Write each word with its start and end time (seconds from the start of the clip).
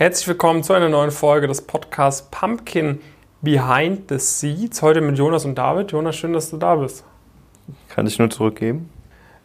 Herzlich 0.00 0.28
willkommen 0.28 0.62
zu 0.62 0.72
einer 0.72 0.88
neuen 0.88 1.10
Folge 1.10 1.46
des 1.46 1.60
Podcasts 1.60 2.26
Pumpkin 2.30 3.02
Behind 3.42 4.08
the 4.08 4.18
Seeds. 4.18 4.80
Heute 4.80 5.02
mit 5.02 5.18
Jonas 5.18 5.44
und 5.44 5.56
David. 5.56 5.92
Jonas, 5.92 6.16
schön, 6.16 6.32
dass 6.32 6.48
du 6.48 6.56
da 6.56 6.76
bist. 6.76 7.04
Kann 7.90 8.06
ich 8.06 8.18
nur 8.18 8.30
zurückgeben. 8.30 8.88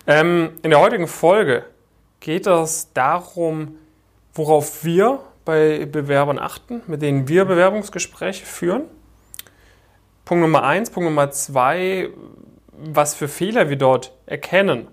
Ähm, 0.07 0.52
in 0.62 0.70
der 0.70 0.79
heutigen 0.79 1.10
Folge 1.10 1.65
geht 2.21 2.47
es 2.47 2.94
darum, 2.94 3.76
worauf 4.33 4.86
wir 4.86 5.20
bei 5.44 5.86
Bewerbern 5.88 6.40
achten, 6.40 6.83
mit 6.87 7.01
denen 7.01 7.28
wir 7.28 7.44
Bewerbungsgespräche 7.44 8.46
führen. 8.46 8.83
Punkt 10.24 10.42
Nummer 10.42 10.63
eins. 10.63 10.90
Punkt 10.90 11.10
Nummer 11.10 11.31
zwei, 11.31 12.12
was 12.72 13.13
für 13.13 13.28
Fehler 13.28 13.69
wir 13.69 13.76
dort 13.76 14.13
erkennen. 14.26 14.87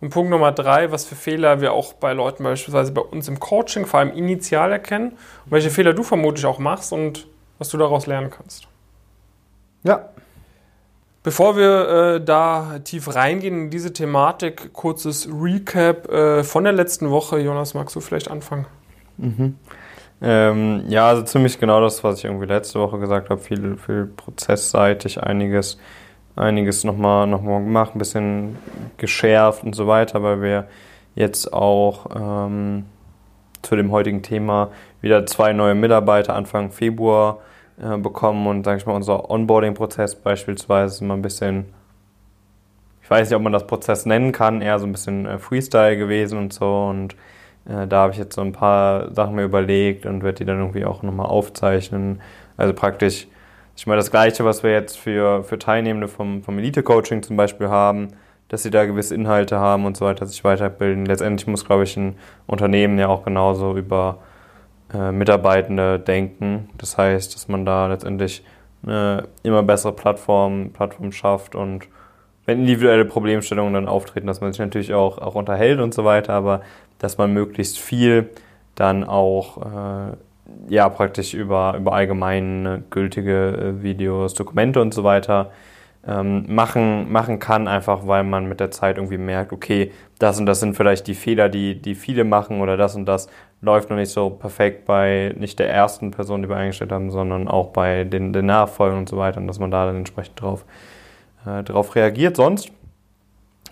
Und 0.00 0.10
Punkt 0.10 0.30
Nummer 0.30 0.52
drei, 0.52 0.90
was 0.92 1.04
für 1.04 1.14
Fehler 1.14 1.60
wir 1.60 1.72
auch 1.72 1.92
bei 1.92 2.12
Leuten 2.12 2.42
beispielsweise 2.42 2.92
bei 2.92 3.02
uns 3.02 3.28
im 3.28 3.38
Coaching 3.38 3.84
vor 3.84 4.00
allem 4.00 4.12
initial 4.12 4.72
erkennen 4.72 5.10
und 5.44 5.52
welche 5.52 5.70
Fehler 5.70 5.92
du 5.92 6.02
vermutlich 6.02 6.46
auch 6.46 6.58
machst 6.58 6.92
und 6.92 7.26
was 7.58 7.68
du 7.68 7.76
daraus 7.76 8.06
lernen 8.06 8.30
kannst. 8.30 8.66
Ja. 9.82 10.08
Bevor 11.22 11.54
wir 11.58 11.88
äh, 12.14 12.24
da 12.24 12.78
tief 12.82 13.14
reingehen 13.14 13.64
in 13.64 13.70
diese 13.70 13.92
Thematik, 13.92 14.72
kurzes 14.72 15.28
Recap 15.30 16.10
äh, 16.10 16.44
von 16.44 16.64
der 16.64 16.72
letzten 16.72 17.10
Woche. 17.10 17.38
Jonas, 17.38 17.74
magst 17.74 17.94
du 17.94 18.00
vielleicht 18.00 18.30
anfangen? 18.30 18.66
Mhm. 19.18 19.58
Ähm, 20.22 20.84
ja, 20.88 21.08
also 21.08 21.22
ziemlich 21.22 21.58
genau 21.58 21.82
das, 21.82 22.02
was 22.04 22.18
ich 22.18 22.24
irgendwie 22.24 22.46
letzte 22.46 22.80
Woche 22.80 22.98
gesagt 22.98 23.28
habe. 23.28 23.40
Viel, 23.40 23.76
viel 23.76 24.06
prozessseitig, 24.06 25.22
einiges 25.22 25.78
einiges 26.40 26.84
nochmal 26.84 27.26
noch 27.26 27.42
mal 27.42 27.60
gemacht, 27.60 27.94
ein 27.94 27.98
bisschen 27.98 28.56
geschärft 28.96 29.62
und 29.64 29.74
so 29.74 29.86
weiter, 29.86 30.22
weil 30.22 30.42
wir 30.42 30.68
jetzt 31.14 31.52
auch 31.52 32.06
ähm, 32.14 32.86
zu 33.62 33.76
dem 33.76 33.90
heutigen 33.90 34.22
Thema 34.22 34.70
wieder 35.00 35.26
zwei 35.26 35.52
neue 35.52 35.74
Mitarbeiter 35.74 36.34
Anfang 36.34 36.70
Februar 36.70 37.38
äh, 37.80 37.96
bekommen 37.98 38.46
und 38.46 38.64
sage 38.64 38.78
ich 38.78 38.86
mal, 38.86 38.94
unser 38.94 39.30
Onboarding-Prozess 39.30 40.16
beispielsweise 40.16 40.94
ist 40.94 41.00
immer 41.02 41.14
ein 41.14 41.22
bisschen, 41.22 41.66
ich 43.02 43.10
weiß 43.10 43.28
nicht, 43.28 43.36
ob 43.36 43.42
man 43.42 43.52
das 43.52 43.66
Prozess 43.66 44.06
nennen 44.06 44.32
kann, 44.32 44.62
eher 44.62 44.78
so 44.78 44.86
ein 44.86 44.92
bisschen 44.92 45.26
äh, 45.26 45.38
Freestyle 45.38 45.96
gewesen 45.96 46.38
und 46.38 46.52
so 46.52 46.86
und 46.86 47.14
äh, 47.68 47.86
da 47.86 48.02
habe 48.02 48.12
ich 48.12 48.18
jetzt 48.18 48.34
so 48.34 48.40
ein 48.40 48.52
paar 48.52 49.12
Sachen 49.14 49.34
mir 49.34 49.44
überlegt 49.44 50.06
und 50.06 50.22
werde 50.22 50.38
die 50.38 50.44
dann 50.44 50.58
irgendwie 50.58 50.84
auch 50.84 51.02
nochmal 51.02 51.26
aufzeichnen. 51.26 52.20
Also 52.56 52.72
praktisch 52.72 53.26
ich 53.76 53.86
meine, 53.86 53.98
das 53.98 54.10
Gleiche, 54.10 54.44
was 54.44 54.62
wir 54.62 54.72
jetzt 54.72 54.98
für, 54.98 55.42
für 55.44 55.58
Teilnehmende 55.58 56.08
vom, 56.08 56.42
vom 56.42 56.58
Elite-Coaching 56.58 57.22
zum 57.22 57.36
Beispiel 57.36 57.68
haben, 57.68 58.08
dass 58.48 58.62
sie 58.62 58.70
da 58.70 58.84
gewisse 58.84 59.14
Inhalte 59.14 59.58
haben 59.58 59.86
und 59.86 59.96
so 59.96 60.04
weiter, 60.04 60.26
sich 60.26 60.42
weiterbilden. 60.44 61.06
Letztendlich 61.06 61.46
muss, 61.46 61.64
glaube 61.64 61.84
ich, 61.84 61.96
ein 61.96 62.16
Unternehmen 62.46 62.98
ja 62.98 63.08
auch 63.08 63.24
genauso 63.24 63.76
über 63.76 64.18
äh, 64.92 65.12
Mitarbeitende 65.12 65.98
denken. 65.98 66.68
Das 66.76 66.98
heißt, 66.98 67.34
dass 67.34 67.48
man 67.48 67.64
da 67.64 67.86
letztendlich 67.86 68.44
eine 68.82 69.28
immer 69.42 69.62
bessere 69.62 69.92
Plattform, 69.92 70.70
Plattform 70.72 71.12
schafft 71.12 71.54
und 71.54 71.86
wenn 72.46 72.60
individuelle 72.60 73.04
Problemstellungen 73.04 73.74
dann 73.74 73.88
auftreten, 73.88 74.26
dass 74.26 74.40
man 74.40 74.52
sich 74.52 74.60
natürlich 74.60 74.94
auch, 74.94 75.18
auch 75.18 75.36
unterhält 75.36 75.78
und 75.78 75.94
so 75.94 76.04
weiter, 76.04 76.32
aber 76.32 76.62
dass 76.98 77.18
man 77.18 77.32
möglichst 77.32 77.78
viel 77.78 78.30
dann 78.74 79.04
auch 79.04 79.58
äh, 79.58 80.16
ja 80.68 80.88
praktisch 80.88 81.34
über, 81.34 81.74
über 81.76 81.92
allgemein 81.92 82.84
gültige 82.90 83.74
äh, 83.78 83.82
Videos, 83.82 84.34
Dokumente 84.34 84.80
und 84.80 84.94
so 84.94 85.04
weiter 85.04 85.50
ähm, 86.06 86.46
machen, 86.48 87.12
machen 87.12 87.38
kann, 87.38 87.68
einfach 87.68 88.06
weil 88.06 88.24
man 88.24 88.48
mit 88.48 88.60
der 88.60 88.70
Zeit 88.70 88.96
irgendwie 88.96 89.18
merkt, 89.18 89.52
okay, 89.52 89.92
das 90.18 90.38
und 90.40 90.46
das 90.46 90.60
sind 90.60 90.74
vielleicht 90.74 91.06
die 91.06 91.14
Fehler, 91.14 91.48
die, 91.48 91.80
die 91.80 91.94
viele 91.94 92.24
machen 92.24 92.60
oder 92.60 92.76
das 92.76 92.96
und 92.96 93.06
das 93.06 93.28
läuft 93.60 93.90
noch 93.90 93.96
nicht 93.96 94.10
so 94.10 94.30
perfekt 94.30 94.86
bei 94.86 95.34
nicht 95.36 95.58
der 95.58 95.70
ersten 95.70 96.10
Person, 96.10 96.42
die 96.42 96.48
wir 96.48 96.56
eingestellt 96.56 96.92
haben, 96.92 97.10
sondern 97.10 97.48
auch 97.48 97.68
bei 97.68 98.04
den, 98.04 98.32
den 98.32 98.46
Nachfolgen 98.46 98.98
und 98.98 99.08
so 99.08 99.18
weiter 99.18 99.40
und 99.40 99.46
dass 99.46 99.58
man 99.58 99.70
da 99.70 99.86
dann 99.86 99.96
entsprechend 99.96 100.40
drauf, 100.40 100.64
äh, 101.46 101.62
drauf 101.62 101.94
reagiert. 101.94 102.36
Sonst 102.36 102.72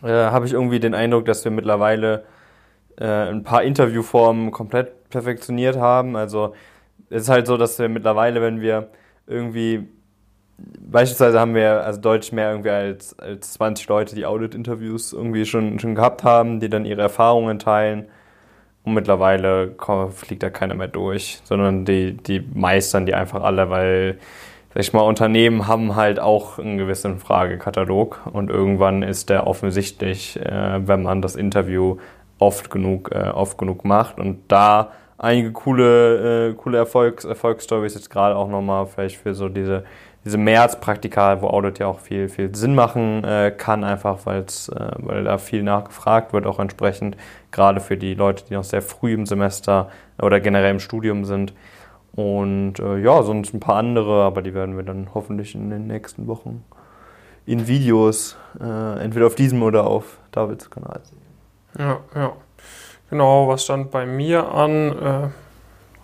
äh, 0.02 0.08
habe 0.08 0.44
ich 0.44 0.52
irgendwie 0.52 0.81
den 0.81 0.94
Eindruck, 0.94 1.25
dass 1.25 1.44
wir 1.44 1.50
mittlerweile 1.50 2.25
äh, 2.98 3.06
ein 3.06 3.42
paar 3.42 3.62
Interviewformen 3.62 4.50
komplett 4.50 5.08
perfektioniert 5.08 5.76
haben. 5.76 6.16
Also 6.16 6.54
es 7.10 7.22
ist 7.22 7.28
halt 7.28 7.46
so, 7.46 7.56
dass 7.56 7.78
wir 7.78 7.88
mittlerweile, 7.88 8.42
wenn 8.42 8.60
wir 8.60 8.88
irgendwie 9.26 9.88
Beispielsweise 10.91 11.38
haben 11.38 11.54
wir 11.54 11.84
also 11.84 12.00
deutlich 12.00 12.32
mehr 12.32 12.50
irgendwie 12.50 12.70
als, 12.70 13.16
als 13.19 13.52
20 13.54 13.88
Leute, 13.88 14.14
die 14.16 14.26
Audit-Interviews 14.26 15.12
irgendwie 15.12 15.44
schon, 15.44 15.78
schon 15.78 15.94
gehabt 15.94 16.24
haben, 16.24 16.58
die 16.58 16.69
dann 16.69 16.84
ihre 16.84 17.02
Erfahrungen 17.02 17.58
teilen. 17.58 18.06
Und 18.82 18.94
mittlerweile 18.94 19.76
fliegt 20.10 20.42
da 20.42 20.50
keiner 20.50 20.74
mehr 20.74 20.88
durch, 20.88 21.41
sondern 21.44 21.84
die, 21.84 22.16
die 22.16 22.41
meistern 22.54 23.06
die 23.06 23.14
einfach 23.14 23.42
alle, 23.42 23.70
weil, 23.70 24.19
sag 24.75 24.80
ich 24.80 24.92
mal, 24.92 25.02
Unternehmen 25.02 25.69
haben 25.69 25.94
halt 25.94 26.19
auch 26.19 26.58
einen 26.58 26.78
gewissen 26.78 27.19
Fragekatalog 27.19 28.28
und 28.32 28.50
irgendwann 28.50 29.02
ist 29.02 29.28
der 29.28 29.46
offensichtlich, 29.46 30.40
äh, 30.40 30.86
wenn 30.86 31.02
man 31.02 31.22
das 31.22 31.36
Interview 31.36 31.98
oft 32.38 32.70
genug, 32.70 33.10
äh, 33.12 33.28
oft 33.28 33.58
genug 33.58 33.84
macht. 33.84 34.19
Und 34.19 34.40
da 34.48 34.92
einige 35.18 35.52
coole, 35.52 36.50
äh, 36.50 36.54
coole 36.54 36.78
Erfolgs 36.78 37.24
Erfolgsstories 37.24 37.94
jetzt 37.94 38.10
gerade 38.10 38.36
auch 38.36 38.48
nochmal 38.48 38.86
vielleicht 38.86 39.16
für 39.16 39.34
so 39.34 39.48
diese, 39.48 39.84
diese 40.24 40.38
März-Praktika, 40.38 41.42
wo 41.42 41.48
Audit 41.48 41.80
ja 41.80 41.86
auch 41.88 41.98
viel, 41.98 42.28
viel 42.28 42.54
Sinn 42.54 42.74
machen 42.74 43.24
äh, 43.24 43.52
kann, 43.56 43.84
einfach 43.84 44.24
äh, 44.26 44.44
weil 44.98 45.24
da 45.24 45.38
viel 45.38 45.62
nachgefragt 45.62 46.32
wird, 46.32 46.46
auch 46.46 46.58
entsprechend, 46.58 47.16
gerade 47.50 47.80
für 47.80 47.96
die 47.96 48.14
Leute, 48.14 48.44
die 48.48 48.54
noch 48.54 48.64
sehr 48.64 48.82
früh 48.82 49.12
im 49.12 49.26
Semester 49.26 49.90
oder 50.20 50.40
generell 50.40 50.72
im 50.72 50.80
Studium 50.80 51.24
sind. 51.24 51.52
Und 52.12 52.80
äh, 52.80 52.98
ja, 52.98 53.22
sonst 53.22 53.54
ein 53.54 53.60
paar 53.60 53.76
andere, 53.76 54.24
aber 54.24 54.42
die 54.42 54.54
werden 54.54 54.76
wir 54.76 54.82
dann 54.82 55.10
hoffentlich 55.14 55.54
in 55.54 55.70
den 55.70 55.86
nächsten 55.86 56.26
Wochen 56.26 56.64
in 57.46 57.66
Videos, 57.66 58.36
äh, 58.60 59.02
entweder 59.02 59.26
auf 59.26 59.34
diesem 59.34 59.62
oder 59.62 59.86
auf 59.86 60.18
Davids 60.32 60.68
Kanal 60.68 61.00
sehen. 61.04 61.22
Ja, 61.78 62.00
ja. 62.14 62.32
Genau, 63.10 63.48
was 63.48 63.64
stand 63.64 63.91
bei 63.91 64.04
mir 64.04 64.52
an? 64.52 64.98
Äh, 64.98 65.28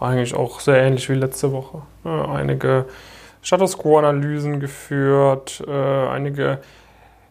eigentlich 0.05 0.35
auch 0.35 0.61
sehr 0.61 0.83
ähnlich 0.83 1.09
wie 1.11 1.15
letzte 1.15 1.53
Woche. 1.53 1.83
Äh, 2.05 2.09
einige 2.09 2.87
Status 3.43 3.77
Quo-Analysen 3.77 4.59
geführt, 4.59 5.63
äh, 5.67 5.71
einige 6.09 6.61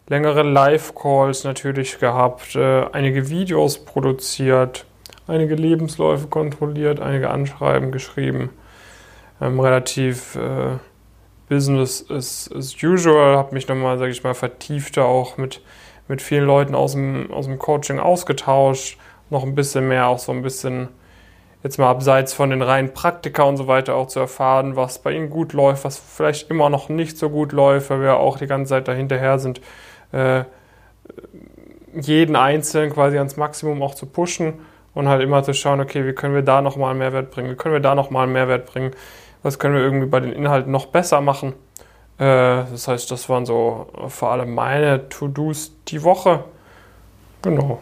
längere 0.06 0.42
Live-Calls 0.42 1.42
natürlich 1.42 1.98
gehabt, 1.98 2.54
äh, 2.54 2.84
einige 2.92 3.28
Videos 3.30 3.84
produziert, 3.84 4.86
einige 5.26 5.56
Lebensläufe 5.56 6.28
kontrolliert, 6.28 7.00
einige 7.00 7.30
Anschreiben 7.30 7.90
geschrieben. 7.90 8.50
Ähm, 9.40 9.58
relativ 9.58 10.36
äh, 10.36 10.78
Business 11.48 12.08
as, 12.10 12.48
as 12.54 12.76
usual, 12.80 13.36
habe 13.36 13.54
mich 13.54 13.66
nochmal, 13.66 13.98
sage 13.98 14.12
ich 14.12 14.22
mal, 14.22 14.34
vertiefter 14.34 15.04
auch 15.04 15.36
mit, 15.36 15.62
mit 16.06 16.22
vielen 16.22 16.44
Leuten 16.44 16.76
aus 16.76 16.92
dem, 16.92 17.32
aus 17.32 17.46
dem 17.46 17.58
Coaching 17.58 17.98
ausgetauscht 17.98 18.98
noch 19.30 19.42
ein 19.42 19.54
bisschen 19.54 19.88
mehr, 19.88 20.06
auch 20.06 20.18
so 20.18 20.32
ein 20.32 20.42
bisschen 20.42 20.88
jetzt 21.64 21.78
mal 21.78 21.88
abseits 21.88 22.34
von 22.34 22.50
den 22.50 22.60
reinen 22.60 22.92
Praktika 22.92 23.42
und 23.44 23.56
so 23.56 23.66
weiter 23.66 23.94
auch 23.94 24.06
zu 24.06 24.20
erfahren, 24.20 24.76
was 24.76 24.98
bei 24.98 25.12
ihnen 25.12 25.30
gut 25.30 25.54
läuft, 25.54 25.84
was 25.84 25.98
vielleicht 25.98 26.50
immer 26.50 26.68
noch 26.68 26.90
nicht 26.90 27.16
so 27.16 27.30
gut 27.30 27.52
läuft, 27.52 27.88
weil 27.90 28.02
wir 28.02 28.16
auch 28.16 28.38
die 28.38 28.46
ganze 28.46 28.70
Zeit 28.70 28.86
dahinterher 28.86 29.38
sind, 29.38 29.62
äh, 30.12 30.44
jeden 31.94 32.36
Einzelnen 32.36 32.92
quasi 32.92 33.16
ans 33.16 33.36
Maximum 33.36 33.82
auch 33.82 33.94
zu 33.94 34.06
pushen 34.06 34.54
und 34.92 35.08
halt 35.08 35.22
immer 35.22 35.42
zu 35.42 35.54
schauen, 35.54 35.80
okay, 35.80 36.06
wie 36.06 36.12
können 36.12 36.34
wir 36.34 36.42
da 36.42 36.60
nochmal 36.60 36.90
einen 36.90 36.98
Mehrwert 36.98 37.30
bringen, 37.30 37.50
wie 37.50 37.56
können 37.56 37.74
wir 37.74 37.80
da 37.80 37.94
nochmal 37.94 38.24
einen 38.24 38.32
Mehrwert 38.32 38.66
bringen, 38.66 38.92
was 39.42 39.58
können 39.58 39.74
wir 39.74 39.82
irgendwie 39.82 40.06
bei 40.06 40.20
den 40.20 40.32
Inhalten 40.32 40.70
noch 40.70 40.86
besser 40.86 41.22
machen. 41.22 41.54
Äh, 42.18 42.64
das 42.70 42.88
heißt, 42.88 43.10
das 43.10 43.28
waren 43.30 43.46
so 43.46 43.86
vor 44.08 44.32
allem 44.32 44.54
meine 44.54 45.08
To-Dos 45.08 45.72
die 45.88 46.02
Woche. 46.02 46.44
Genau. 47.42 47.78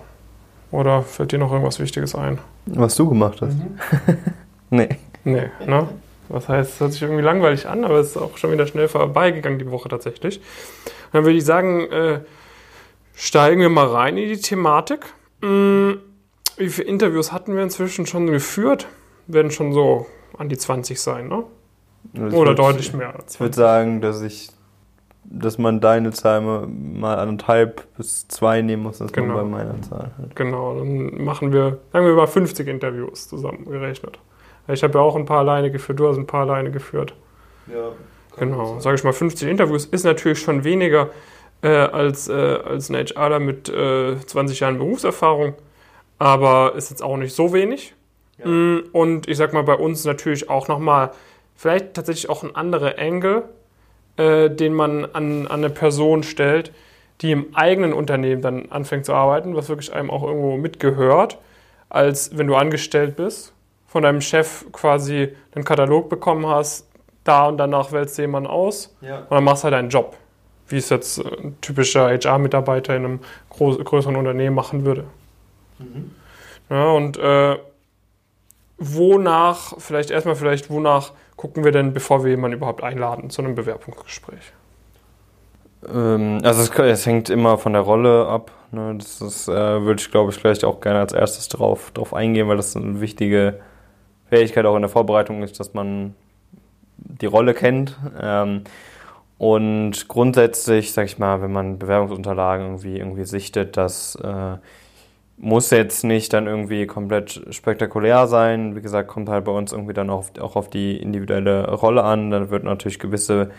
Oder 0.73 1.03
fällt 1.03 1.33
dir 1.33 1.39
noch 1.39 1.53
irgendwas 1.53 1.79
Wichtiges 1.79 2.15
ein? 2.15 2.39
Was 2.67 2.97
du 2.97 3.09
gemacht 3.09 3.41
hast? 3.43 3.55
Mhm. 3.55 3.79
nee. 4.71 4.89
Nee, 5.25 5.51
ne? 5.67 5.89
Das 6.29 6.49
heißt, 6.49 6.73
es 6.73 6.81
hört 6.81 6.93
sich 6.95 7.03
irgendwie 7.03 7.23
langweilig 7.23 7.69
an, 7.69 7.85
aber 7.85 7.97
es 8.01 8.09
ist 8.09 8.17
auch 8.17 8.39
schon 8.39 8.51
wieder 8.53 8.67
schnell 8.67 8.89
vorbeigegangen 8.89 9.59
die 9.59 9.71
Woche 9.71 9.89
tatsächlich. 9.89 10.41
Dann 11.13 11.25
würde 11.25 11.37
ich 11.37 11.45
sagen, 11.45 11.91
äh, 11.91 12.21
steigen 13.15 13.61
wir 13.61 13.69
mal 13.69 13.87
rein 13.87 14.17
in 14.17 14.29
die 14.31 14.41
Thematik. 14.41 15.01
Hm, 15.43 15.99
wie 16.57 16.69
viele 16.71 16.89
Interviews 16.89 17.33
hatten 17.33 17.55
wir 17.55 17.63
inzwischen 17.63 18.07
schon 18.07 18.27
geführt? 18.27 18.89
Werden 19.27 19.51
schon 19.51 19.73
so 19.75 20.07
an 20.39 20.49
die 20.49 20.57
20 20.57 20.99
sein, 20.99 21.29
ne? 21.29 21.45
Oder 22.33 22.55
deutlich 22.55 22.95
mehr. 22.95 23.15
Ich 23.31 23.39
würde 23.39 23.55
sagen, 23.55 24.01
dass 24.01 24.23
ich 24.23 24.49
dass 25.25 25.59
man 25.59 25.81
deine 25.81 26.11
Zahl 26.11 26.41
mal 26.41 27.19
anderthalb 27.19 27.87
bis 27.97 28.27
zwei 28.29 28.61
nehmen 28.63 28.83
muss, 28.83 29.01
als 29.01 29.13
genau. 29.13 29.35
man 29.35 29.51
bei 29.51 29.59
meiner 29.59 29.83
Zahl 29.83 30.11
hat. 30.19 30.37
Genau, 30.37 30.79
dann 30.79 31.23
machen 31.23 31.53
wir, 31.53 31.79
sagen 31.93 32.07
wir 32.07 32.15
mal 32.15 32.27
50 32.27 32.67
Interviews 32.67 33.29
zusammengerechnet. 33.29 34.19
Ich 34.69 34.83
habe 34.83 34.99
ja 34.99 35.05
auch 35.05 35.17
ein 35.17 35.25
paar 35.25 35.39
alleine 35.39 35.71
geführt, 35.71 36.01
du 36.01 36.09
hast 36.09 36.19
ein 36.19 36.27
paar 36.27 36.43
alleine 36.43 36.71
geführt. 36.71 37.15
Ja. 37.67 37.91
Genau, 38.37 38.79
sage 38.81 38.97
ich 38.97 39.05
mal, 39.05 39.13
50 39.13 39.49
Interviews 39.49 39.85
ist 39.87 40.05
natürlich 40.05 40.41
schon 40.41 40.65
weniger 40.65 41.11
äh, 41.63 41.69
als, 41.69 42.29
äh, 42.29 42.33
als 42.33 42.91
ein 42.91 43.07
HRler 43.07 43.39
mit 43.39 43.69
äh, 43.69 44.19
20 44.19 44.61
Jahren 44.61 44.79
Berufserfahrung, 44.79 45.55
aber 46.19 46.75
ist 46.77 46.91
jetzt 46.91 47.03
auch 47.03 47.17
nicht 47.17 47.35
so 47.35 47.53
wenig. 47.53 47.95
Ja. 48.39 48.47
Mm, 48.49 48.85
und 48.93 49.29
ich 49.29 49.37
sag 49.37 49.53
mal, 49.53 49.63
bei 49.63 49.75
uns 49.75 50.05
natürlich 50.05 50.49
auch 50.49 50.69
nochmal, 50.69 51.11
vielleicht 51.55 51.95
tatsächlich 51.95 52.31
auch 52.31 52.43
ein 52.43 52.57
anderer 52.57 52.99
Angle, 52.99 53.45
äh, 54.17 54.51
den 54.51 54.75
man 54.75 55.05
an, 55.05 55.47
an 55.47 55.65
eine 55.65 55.71
Person 55.71 56.23
stellt, 56.23 56.73
die 57.21 57.33
im 57.33 57.55
eigenen 57.55 57.93
Unternehmen 57.93 58.43
dann 58.43 58.71
anfängt 58.71 59.07
zu 59.07 59.15
arbeiten, 59.15 59.55
was 59.55 59.69
wirklich 59.69 59.93
einem 59.93 60.11
auch 60.11 60.23
irgendwo 60.23 60.57
mitgehört, 60.57 61.39
als 61.89 62.37
wenn 62.37 62.47
du 62.47 62.57
angestellt 62.57 63.17
bist, 63.17 63.53
von 63.87 64.03
deinem 64.03 64.21
Chef 64.21 64.65
quasi 64.73 65.35
einen 65.55 65.65
Katalog 65.65 66.09
bekommen 66.09 66.47
hast, 66.47 66.89
da 67.25 67.47
und 67.47 67.59
danach 67.59 67.93
wählst 67.93 68.19
du 68.19 68.23
jemanden 68.23 68.49
aus 68.49 68.95
ja. 69.01 69.19
und 69.21 69.31
dann 69.31 69.45
machst 69.45 69.63
du 69.63 69.65
halt 69.65 69.75
deinen 69.75 69.91
Job, 69.91 70.17
wie 70.69 70.79
es 70.79 70.89
jetzt 70.89 71.25
ein 71.25 71.57
typischer 71.61 72.09
HR-Mitarbeiter 72.09 72.97
in 72.97 73.05
einem 73.05 73.21
groß, 73.51 73.79
größeren 73.79 74.17
Unternehmen 74.17 74.57
machen 74.57 74.85
würde. 74.85 75.05
Mhm. 75.79 76.11
Ja, 76.71 76.91
und 76.93 77.19
äh, 77.19 77.59
wonach, 78.79 79.75
vielleicht 79.79 80.11
erstmal 80.11 80.35
vielleicht, 80.35 80.71
wonach 80.71 81.13
gucken 81.43 81.65
wir 81.65 81.73
denn, 81.73 81.93
bevor 81.93 82.23
wir 82.23 82.31
jemanden 82.31 82.59
überhaupt 82.59 82.85
einladen 82.85 83.29
zu 83.29 83.43
einem 83.43 83.57
Bewerbungsgespräch? 83.57 84.53
Ähm, 85.93 86.39
also 86.45 86.63
es, 86.63 86.71
es, 86.79 87.05
hängt 87.05 87.31
immer 87.31 87.59
von 87.59 87.73
der 87.73 87.83
Rolle 87.83 88.29
ab. 88.29 88.53
Ne? 88.71 88.95
Das 88.97 89.21
ist, 89.21 89.49
äh, 89.49 89.83
würde 89.83 90.01
ich 90.01 90.13
glaube 90.13 90.31
ich 90.31 90.39
vielleicht 90.39 90.63
auch 90.63 90.81
gerne 90.81 91.01
als 91.01 91.13
erstes 91.13 91.49
drauf, 91.49 91.91
drauf 91.95 92.15
eingehen, 92.15 92.47
weil 92.47 92.59
das 92.59 92.77
eine 92.77 93.01
wichtige 93.01 93.59
Fähigkeit 94.29 94.65
auch 94.67 94.77
in 94.77 94.83
der 94.83 94.89
Vorbereitung 94.89 95.43
ist, 95.43 95.59
dass 95.59 95.75
man 95.75 96.15
die 96.97 97.27
Rolle 97.27 97.55
kennt. 97.55 97.99
Ähm, 98.21 98.63
und 99.37 100.07
grundsätzlich, 100.07 100.93
sag 100.93 101.07
ich 101.07 101.19
mal, 101.19 101.43
wenn 101.43 101.51
man 101.51 101.81
Bewerbungsunterlagen 101.81 102.67
irgendwie, 102.67 102.99
irgendwie 102.99 103.25
sichtet, 103.25 103.77
das 103.77 104.15
äh, 104.15 104.59
muss 105.43 105.71
jetzt 105.71 106.05
nicht 106.05 106.33
dann 106.33 106.47
irgendwie 106.47 106.87
komplett 106.87 107.43
spektakulär 107.51 108.29
sein. 108.29 108.77
Wie 108.77 108.81
gesagt, 108.81 109.09
kommt 109.09 109.29
halt 109.29 109.45
bei 109.45 109.53
uns 109.53 109.73
irgendwie 109.73 109.93
dann 109.93 110.09
auch, 110.09 110.27
auch 110.41 110.55
auf 110.55 110.71
die 110.71 110.97
individuelle 110.97 111.69
Rolle 111.71 112.05
an. 112.05 112.31
Dann 112.31 112.51
wird 112.51 112.65
natürlich 112.65 113.01
gewisse 113.01 113.51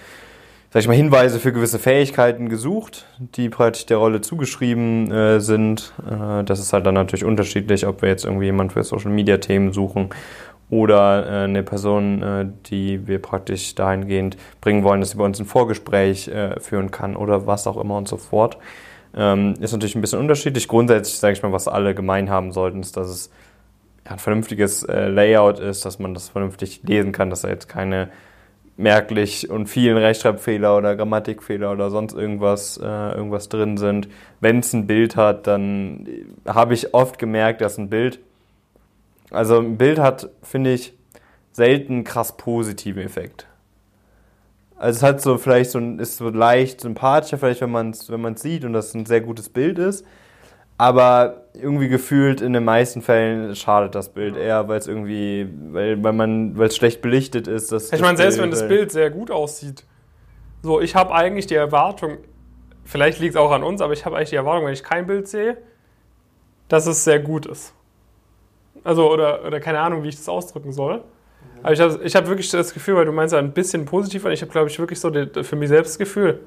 sag 0.72 0.80
ich 0.80 0.88
mal, 0.88 0.96
Hinweise 0.96 1.40
für 1.40 1.54
gewisse 1.54 1.78
Fähigkeiten 1.78 2.50
gesucht, 2.50 3.06
die 3.20 3.50
praktisch 3.50 3.86
der 3.86 3.98
Rolle 3.98 4.22
zugeschrieben 4.22 5.12
äh, 5.12 5.40
sind. 5.40 5.94
Äh, 6.10 6.44
das 6.46 6.60
ist 6.60 6.74
halt 6.74 6.88
dann 6.88 6.96
natürlich 6.96 7.26
unterschiedlich, 7.26 7.86
ob 7.86 8.02
wir 8.02 8.10
jetzt 8.10 8.26
irgendwie 8.26 8.46
jemanden 8.46 8.74
für 8.74 8.84
Social 8.84 9.12
Media 9.12 9.38
Themen 9.38 9.72
suchen 9.72 10.10
oder 10.72 11.28
äh, 11.28 11.44
eine 11.44 11.62
Person, 11.62 12.24
äh, 12.24 12.46
die 12.66 13.06
wir 13.08 13.22
praktisch 13.22 13.76
dahingehend 13.76 14.38
bringen 14.62 14.84
wollen, 14.84 15.02
dass 15.02 15.12
sie 15.12 15.18
bei 15.18 15.26
uns 15.26 15.40
ein 15.40 15.46
Vorgespräch 15.46 16.28
äh, 16.30 16.60
führen 16.60 16.90
kann 16.90 17.16
oder 17.16 17.46
was 17.46 17.68
auch 17.68 17.78
immer 17.78 17.98
und 17.98 18.08
so 18.08 18.18
fort. 18.18 18.58
Ähm, 19.16 19.54
ist 19.60 19.72
natürlich 19.72 19.96
ein 19.96 20.02
bisschen 20.02 20.20
unterschiedlich. 20.20 20.68
Grundsätzlich, 20.68 21.20
sage 21.20 21.34
ich 21.34 21.44
mal, 21.44 21.52
was 21.52 21.68
alle 21.68 21.94
gemein 21.94 22.30
haben 22.30 22.52
sollten, 22.52 22.80
ist, 22.82 22.98
dass 22.98 23.10
es 23.10 23.32
ein 24.06 24.20
vernünftiges 24.20 24.84
äh, 24.84 25.08
Layout 25.08 25.60
ist, 25.60 25.86
dass 25.86 26.00
man 26.00 26.14
das 26.14 26.30
vernünftig 26.30 26.82
lesen 26.84 27.12
kann, 27.12 27.30
dass 27.30 27.42
da 27.42 27.50
jetzt 27.50 27.70
keine 27.70 28.10
merklich 28.76 29.50
und 29.50 29.68
vielen 29.68 29.98
Rechtschreibfehler 29.98 30.76
oder 30.78 30.96
Grammatikfehler 30.96 31.72
oder 31.72 31.92
sonst 31.92 32.14
irgendwas, 32.14 32.78
äh, 32.78 32.86
irgendwas 32.86 33.50
drin 33.50 33.78
sind. 33.78 34.10
Wenn 34.40 34.60
es 34.60 34.74
ein 34.74 34.88
Bild 34.88 35.16
hat, 35.16 35.48
dann 35.48 36.08
habe 36.46 36.74
ich 36.74 36.94
oft 36.94 37.20
gemerkt, 37.20 37.62
dass 37.62 37.78
ein 37.78 37.90
Bild, 37.90 38.20
also 39.30 39.60
ein 39.60 39.78
Bild 39.78 40.00
hat, 40.00 40.30
finde 40.42 40.74
ich, 40.74 40.94
selten 41.52 42.04
krass 42.04 42.36
positiven 42.36 43.04
Effekt. 43.04 43.46
Also 44.76 44.98
es 44.98 45.04
hat 45.04 45.22
so 45.22 45.38
vielleicht 45.38 45.72
so 45.72 45.80
ein, 45.80 46.00
ist 46.00 46.18
so 46.18 46.30
leicht 46.30 46.82
sympathischer, 46.82 47.38
vielleicht 47.38 47.62
wenn 47.62 47.72
man 47.72 47.92
es 47.92 48.10
wenn 48.12 48.22
man's 48.22 48.42
sieht 48.42 48.66
und 48.66 48.74
das 48.74 48.94
ein 48.94 49.06
sehr 49.06 49.22
gutes 49.22 49.50
Bild 49.50 49.80
ist. 49.80 50.06
Aber 50.78 51.44
irgendwie 51.54 51.88
gefühlt 51.88 52.42
in 52.42 52.52
den 52.54 52.66
meisten 52.66 53.02
Fällen 53.02 53.56
schadet 53.56 53.94
das 53.96 54.10
Bild 54.10 54.36
eher, 54.36 54.68
weil 54.68 54.80
es 54.80 54.88
irgendwie, 54.88 55.48
weil, 55.72 56.04
weil 56.04 56.14
man, 56.14 56.58
weil 56.58 56.68
es 56.68 56.76
schlecht 56.76 57.02
belichtet 57.02 57.48
ist. 57.48 57.72
Dass 57.72 57.94
ich 57.94 58.02
meine, 58.02 58.18
selbst 58.18 58.40
wenn 58.40 58.50
das 58.50 58.68
Bild 58.68 58.92
sehr 58.92 59.12
gut 59.12 59.30
aussieht, 59.30 59.86
so 60.64 60.82
ich 60.82 60.96
habe 60.96 61.14
eigentlich 61.14 61.46
die 61.46 61.56
Erwartung, 61.56 62.18
vielleicht 62.84 63.20
liegt 63.20 63.36
es 63.36 63.40
auch 63.40 63.52
an 63.52 63.64
uns, 63.64 63.82
aber 63.82 63.94
ich 63.94 64.06
habe 64.06 64.18
eigentlich 64.18 64.32
die 64.32 64.36
Erwartung, 64.36 64.66
wenn 64.66 64.74
ich 64.74 64.84
kein 64.84 65.06
Bild 65.06 65.28
sehe, 65.28 65.58
dass 66.68 66.88
es 66.88 67.04
sehr 67.04 67.20
gut 67.20 67.46
ist. 67.46 67.74
Also, 68.84 69.12
oder, 69.12 69.46
oder 69.46 69.60
keine 69.60 69.80
Ahnung, 69.80 70.04
wie 70.04 70.10
ich 70.10 70.16
das 70.16 70.28
ausdrücken 70.28 70.74
soll. 70.74 71.04
Aber 71.62 71.74
ich 71.74 71.80
habe 71.80 72.00
ich 72.04 72.16
hab 72.16 72.28
wirklich 72.28 72.50
das 72.50 72.74
Gefühl, 72.74 72.96
weil 72.96 73.06
du 73.06 73.12
meinst 73.12 73.34
ja 73.34 73.40
ein 73.40 73.54
bisschen 73.54 73.86
positiver, 73.86 74.32
ich 74.32 74.42
habe, 74.42 74.52
glaube 74.52 74.70
ich, 74.70 74.78
wirklich 74.80 75.00
so 75.00 75.10
die, 75.10 75.44
für 75.44 75.56
mich 75.56 75.70
selbst 75.70 75.92
das 75.92 76.00
Gefühl, 76.00 76.42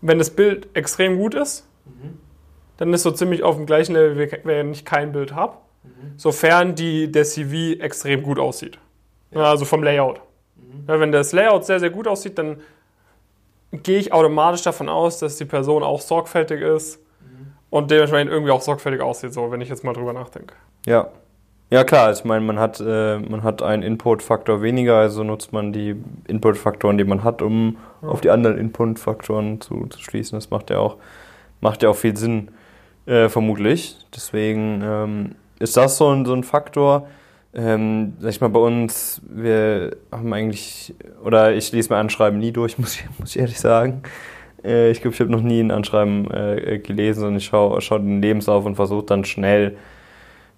wenn 0.00 0.18
das 0.18 0.30
Bild 0.30 0.68
extrem 0.74 1.18
gut 1.18 1.34
ist, 1.34 1.68
mhm 1.84 2.18
dann 2.82 2.92
ist 2.92 3.04
so 3.04 3.12
ziemlich 3.12 3.44
auf 3.44 3.54
dem 3.54 3.66
gleichen 3.66 3.94
Level, 3.94 4.40
wenn 4.42 4.72
ich 4.72 4.84
kein 4.84 5.12
Bild 5.12 5.34
habe, 5.36 5.56
mhm. 5.84 6.14
sofern 6.16 6.74
die, 6.74 7.12
der 7.12 7.22
CV 7.22 7.80
extrem 7.80 8.24
gut 8.24 8.40
aussieht. 8.40 8.76
Ja. 9.30 9.44
Also 9.44 9.64
vom 9.64 9.84
Layout. 9.84 10.20
Mhm. 10.56 10.84
Ja, 10.88 10.98
wenn 10.98 11.12
das 11.12 11.30
Layout 11.32 11.64
sehr, 11.64 11.78
sehr 11.78 11.90
gut 11.90 12.08
aussieht, 12.08 12.38
dann 12.38 12.60
gehe 13.70 13.98
ich 13.98 14.12
automatisch 14.12 14.62
davon 14.62 14.88
aus, 14.88 15.20
dass 15.20 15.36
die 15.36 15.44
Person 15.44 15.84
auch 15.84 16.00
sorgfältig 16.00 16.60
ist 16.60 16.98
mhm. 17.20 17.52
und 17.70 17.90
dementsprechend 17.92 18.32
irgendwie 18.32 18.50
auch 18.50 18.62
sorgfältig 18.62 19.00
aussieht, 19.00 19.32
so 19.32 19.52
wenn 19.52 19.60
ich 19.60 19.68
jetzt 19.68 19.84
mal 19.84 19.92
drüber 19.92 20.12
nachdenke. 20.12 20.56
Ja. 20.84 21.08
Ja 21.72 21.84
klar, 21.84 22.12
ich 22.12 22.22
meine, 22.24 22.44
man 22.44 22.58
hat, 22.58 22.82
äh, 22.86 23.18
man 23.18 23.42
hat 23.42 23.62
einen 23.62 23.82
Input-Faktor 23.82 24.60
weniger, 24.60 24.96
also 24.96 25.24
nutzt 25.24 25.54
man 25.54 25.72
die 25.72 25.96
Input-Faktoren, 26.28 26.98
die 26.98 27.04
man 27.04 27.24
hat, 27.24 27.40
um 27.40 27.78
ja. 28.02 28.08
auf 28.08 28.20
die 28.20 28.28
anderen 28.28 28.58
Input-Faktoren 28.58 29.58
zu, 29.62 29.86
zu 29.86 29.98
schließen. 29.98 30.36
Das 30.36 30.50
macht 30.50 30.68
ja 30.68 30.80
auch, 30.80 30.98
macht 31.62 31.82
ja 31.82 31.88
auch 31.88 31.96
viel 31.96 32.14
Sinn. 32.14 32.50
Äh, 33.06 33.30
vermutlich. 33.30 33.96
Deswegen 34.14 34.82
ähm, 34.84 35.30
ist 35.60 35.78
das 35.78 35.96
so 35.96 36.10
ein, 36.10 36.26
so 36.26 36.34
ein 36.34 36.44
Faktor. 36.44 37.08
Ähm, 37.54 38.18
sag 38.18 38.28
ich 38.28 38.42
mal, 38.42 38.50
bei 38.50 38.60
uns, 38.60 39.22
wir 39.24 39.96
haben 40.12 40.30
eigentlich, 40.34 40.94
oder 41.24 41.54
ich 41.54 41.72
lese 41.72 41.90
mir 41.90 41.98
Anschreiben 42.00 42.38
nie 42.38 42.52
durch, 42.52 42.76
muss 42.78 42.96
ich, 42.96 43.04
muss 43.18 43.34
ich 43.34 43.40
ehrlich 43.40 43.58
sagen. 43.58 44.02
Äh, 44.62 44.90
ich 44.90 45.00
glaube, 45.00 45.14
ich 45.14 45.20
habe 45.20 45.32
noch 45.32 45.40
nie 45.40 45.60
ein 45.60 45.70
Anschreiben 45.70 46.30
äh, 46.30 46.80
gelesen, 46.80 47.20
sondern 47.20 47.38
ich 47.38 47.46
schaue 47.46 47.80
schau 47.80 47.96
den 47.96 48.20
Lebenslauf 48.20 48.66
und 48.66 48.74
versuche 48.74 49.06
dann 49.06 49.24
schnell. 49.24 49.78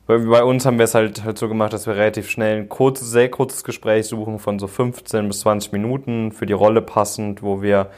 Bei, 0.06 0.44
uns 0.44 0.66
haben 0.66 0.78
wir 0.78 0.84
es 0.84 0.94
halt, 0.94 1.24
halt 1.24 1.38
so 1.38 1.48
gemacht, 1.48 1.72
dass 1.72 1.86
wir 1.86 1.96
relativ 1.96 2.28
schnell 2.28 2.58
ein 2.58 2.68
kurzes, 2.68 3.10
sehr 3.10 3.30
kurzes 3.30 3.64
Gespräch 3.64 4.06
suchen 4.06 4.38
von 4.38 4.58
so 4.58 4.66
15 4.66 5.28
bis 5.28 5.40
20 5.40 5.72
Minuten 5.72 6.30
für 6.30 6.44
die 6.44 6.52
Rolle 6.52 6.82
passend, 6.82 7.42
wo 7.42 7.62
wir 7.62 7.90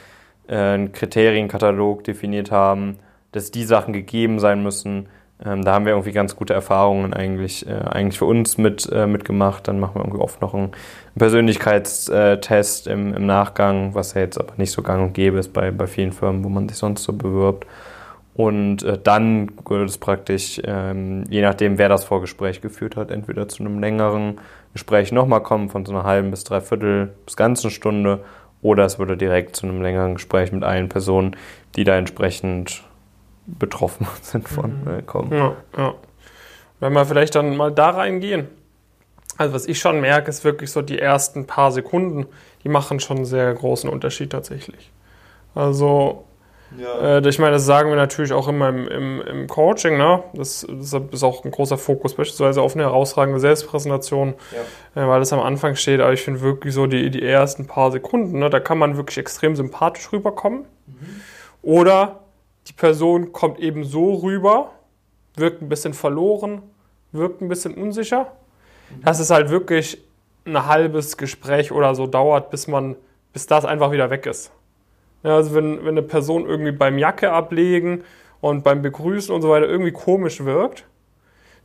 äh, 0.47 0.57
einen 0.57 0.93
Kriterienkatalog 0.93 2.05
definiert 2.05 2.53
haben 2.53 2.99
dass 3.37 3.51
die 3.51 3.65
Sachen 3.65 3.93
gegeben 3.93 4.39
sein 4.39 4.63
müssen. 4.63 5.09
Ähm, 5.45 5.63
da 5.63 5.75
haben 5.75 5.85
wir 5.85 5.93
irgendwie 5.93 6.13
ganz 6.13 6.37
gute 6.37 6.55
Erfahrungen 6.55 7.13
eigentlich, 7.13 7.69
äh, 7.69 7.73
eigentlich 7.73 8.19
für 8.19 8.25
uns 8.25 8.57
mit, 8.57 8.89
äh, 8.91 9.07
mitgemacht. 9.07 9.69
Dann 9.69 9.79
machen 9.79 9.97
wir 9.97 10.01
irgendwie 10.01 10.23
oft 10.23 10.41
noch 10.41 10.55
einen 10.55 10.73
Persönlichkeitstest 11.19 12.87
im, 12.87 13.13
im 13.13 13.27
Nachgang, 13.27 13.95
was 13.95 14.15
ja 14.15 14.23
jetzt 14.23 14.39
aber 14.41 14.55
nicht 14.57 14.71
so 14.71 14.81
gang 14.81 15.03
und 15.03 15.13
gäbe 15.13 15.39
ist 15.39 15.53
bei, 15.53 15.71
bei 15.71 15.87
vielen 15.87 16.13
Firmen, 16.13 16.45
wo 16.45 16.49
man 16.49 16.67
sich 16.67 16.79
sonst 16.79 17.03
so 17.03 17.13
bewirbt. 17.13 17.67
Und 18.37 18.83
äh, 18.83 18.99
dann 19.03 19.51
würde 19.67 19.87
es 19.87 19.97
praktisch, 19.97 20.61
ähm, 20.63 21.25
je 21.31 21.41
nachdem, 21.41 21.79
wer 21.79 21.89
das 21.89 22.05
Vorgespräch 22.05 22.61
geführt 22.61 22.95
hat, 22.95 23.11
entweder 23.11 23.49
zu 23.49 23.63
einem 23.63 23.79
längeren 23.79 24.39
Gespräch 24.75 25.11
nochmal 25.11 25.43
kommen, 25.43 25.71
von 25.71 25.87
so 25.87 25.93
einer 25.93 26.05
halben 26.05 26.31
bis 26.31 26.45
dreiviertel 26.45 27.15
bis 27.25 27.37
ganzen 27.37 27.71
Stunde, 27.71 28.21
oder 28.61 28.85
es 28.85 28.99
würde 28.99 29.17
direkt 29.17 29.57
zu 29.57 29.67
einem 29.67 29.81
längeren 29.81 30.15
Gespräch 30.15 30.53
mit 30.53 30.65
allen 30.65 30.89
Personen, 30.91 31.37
die 31.77 31.85
da 31.85 31.97
entsprechend 31.97 32.83
betroffen 33.47 34.07
sind 34.23 34.49
von 34.49 34.83
mhm. 34.83 34.99
äh, 34.99 35.03
kommen. 35.03 35.33
Ja, 35.33 35.57
ja. 35.77 35.95
Wenn 36.79 36.93
wir 36.93 37.07
vielleicht 37.07 37.35
dann 37.35 37.57
mal 37.57 37.73
da 37.73 37.91
reingehen. 37.91 38.49
Also 39.39 39.55
was 39.55 39.67
ich 39.67 39.79
schon 39.79 40.01
merke, 40.01 40.29
ist 40.29 40.45
wirklich 40.45 40.71
so 40.71 40.83
die 40.83 40.99
ersten 40.99 41.47
paar 41.47 41.73
Sekunden, 41.73 42.27
die 42.65 42.69
machen 42.69 43.01
schon 43.01 43.19
einen 43.19 43.27
sehr 43.27 43.53
großen 43.55 43.89
Unterschied 43.89 44.31
tatsächlich. 44.31 44.91
Also 45.55 46.26
ja. 46.79 47.19
äh, 47.19 47.29
ich 47.29 47.39
meine, 47.39 47.53
das 47.53 47.65
sagen 47.65 47.91
wir 47.91 47.97
natürlich 47.97 48.33
auch 48.33 48.49
immer 48.49 48.69
im, 48.69 48.89
im, 48.89 49.21
im 49.21 49.47
Coaching, 49.47 49.97
ne? 49.97 50.23
Das, 50.35 50.67
das, 50.69 50.93
ist 51.11 51.23
auch 51.23 51.45
ein 51.45 51.51
großer 51.51 51.79
Fokus, 51.79 52.15
beispielsweise 52.15 52.63
auf 52.63 52.75
eine 52.75 52.85
herausragende 52.85 53.41
Selbstpräsentation, 53.41 54.35
ja. 54.95 55.03
äh, 55.03 55.09
weil 55.09 55.21
das 55.21 55.33
am 55.33 55.41
Anfang 55.41 55.77
steht, 55.77 56.01
aber 56.01 56.13
ich 56.13 56.23
finde 56.23 56.41
wirklich 56.41 56.75
so 56.75 56.87
die, 56.87 57.11
die 57.11 57.23
ersten 57.23 57.67
paar 57.67 57.91
Sekunden, 57.93 58.39
ne? 58.39 58.51
da 58.51 58.61
kann 58.61 58.79
man 58.79 58.97
wirklich 58.97 59.19
extrem 59.19 59.55
sympathisch 59.57 60.13
rüberkommen. 60.13 60.65
Mhm. 60.87 61.21
Oder 61.63 62.21
die 62.69 62.73
Person 62.73 63.33
kommt 63.33 63.59
eben 63.61 63.85
so 63.85 64.15
rüber, 64.15 64.73
wirkt 65.37 65.63
ein 65.63 65.69
bisschen 65.69 65.95
verloren, 65.95 66.63
wirkt 67.13 67.41
ein 67.41 67.49
bisschen 67.49 67.75
unsicher, 67.75 68.33
dass 69.05 69.21
es 69.21 69.31
halt 69.31 69.51
wirklich 69.51 70.03
ein 70.47 70.67
halbes 70.67 71.17
Gespräch 71.17 71.73
oder 71.73 71.95
so 71.95 72.07
dauert, 72.07 72.51
bis 72.51 72.69
man, 72.69 72.97
bis 73.33 73.47
das 73.47 73.65
einfach 73.65 73.91
wieder 73.91 74.11
weg 74.11 74.27
ist. 74.27 74.53
Ja, 75.27 75.35
also 75.35 75.57
wenn, 75.57 75.81
wenn 75.81 75.89
eine 75.89 76.03
Person 76.03 76.47
irgendwie 76.47 76.71
beim 76.71 76.99
Jacke 76.99 77.33
ablegen 77.33 78.05
und 78.41 78.63
beim 78.63 78.81
Begrüßen 78.81 79.35
und 79.35 79.43
so 79.43 79.51
weiter 79.51 79.67
irgendwie 79.67 79.91
komisch 79.91 80.45
wirkt, 80.45 80.85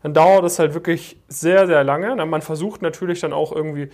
dann 0.02 0.16
dauert 0.16 0.44
es 0.46 0.58
halt 0.58 0.74
wirklich 0.74 1.18
sehr, 1.28 1.68
sehr 1.68 1.84
lange. 1.84 2.16
Man 2.26 2.42
versucht 2.42 2.82
natürlich 2.82 3.20
dann 3.20 3.34
auch 3.34 3.52
irgendwie 3.52 3.90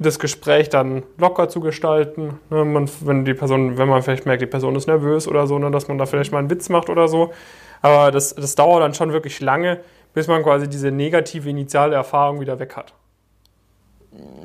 das 0.00 0.18
Gespräch 0.18 0.70
dann 0.70 1.04
locker 1.18 1.48
zu 1.48 1.60
gestalten. 1.60 2.40
Ne, 2.50 2.88
wenn 3.02 3.24
die 3.24 3.34
Person, 3.34 3.78
wenn 3.78 3.88
man 3.88 4.02
vielleicht 4.02 4.26
merkt, 4.26 4.42
die 4.42 4.46
Person 4.46 4.74
ist 4.74 4.88
nervös 4.88 5.28
oder 5.28 5.46
so, 5.46 5.56
ne, 5.60 5.70
dass 5.70 5.86
man 5.86 5.96
da 5.96 6.06
vielleicht 6.06 6.32
mal 6.32 6.40
einen 6.40 6.50
Witz 6.50 6.68
macht 6.68 6.90
oder 6.90 7.06
so. 7.06 7.32
Aber 7.80 8.10
das, 8.10 8.34
das 8.34 8.56
dauert 8.56 8.82
dann 8.82 8.92
schon 8.92 9.12
wirklich 9.12 9.38
lange, 9.40 9.78
bis 10.14 10.26
man 10.26 10.42
quasi 10.42 10.68
diese 10.68 10.90
negative 10.90 11.48
initiale 11.48 11.94
Erfahrung 11.94 12.40
wieder 12.40 12.58
weg 12.58 12.74
hat. 12.74 12.92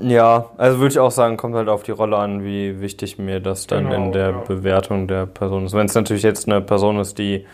Ja, 0.01 0.49
also 0.57 0.79
würde 0.79 0.91
ich 0.91 0.99
auch 0.99 1.11
sagen, 1.11 1.37
kommt 1.37 1.55
halt 1.55 1.69
auf 1.69 1.83
die 1.83 1.91
Rolle 1.91 2.17
an, 2.17 2.43
wie 2.43 2.81
wichtig 2.81 3.17
mir 3.17 3.39
das 3.39 3.67
dann 3.67 3.89
Genau, 3.89 3.95
in 3.95 4.11
der 4.11 4.29
ja. 4.31 4.37
Bewertung 4.39 5.07
der 5.07 5.25
Person 5.25 5.65
ist. 5.65 5.73
Wenn 5.73 5.85
es 5.85 5.95
natürlich 5.95 6.23
jetzt 6.23 6.47
eine 6.47 6.61
Person 6.61 6.99
ist, 6.99 7.17
die 7.17 7.45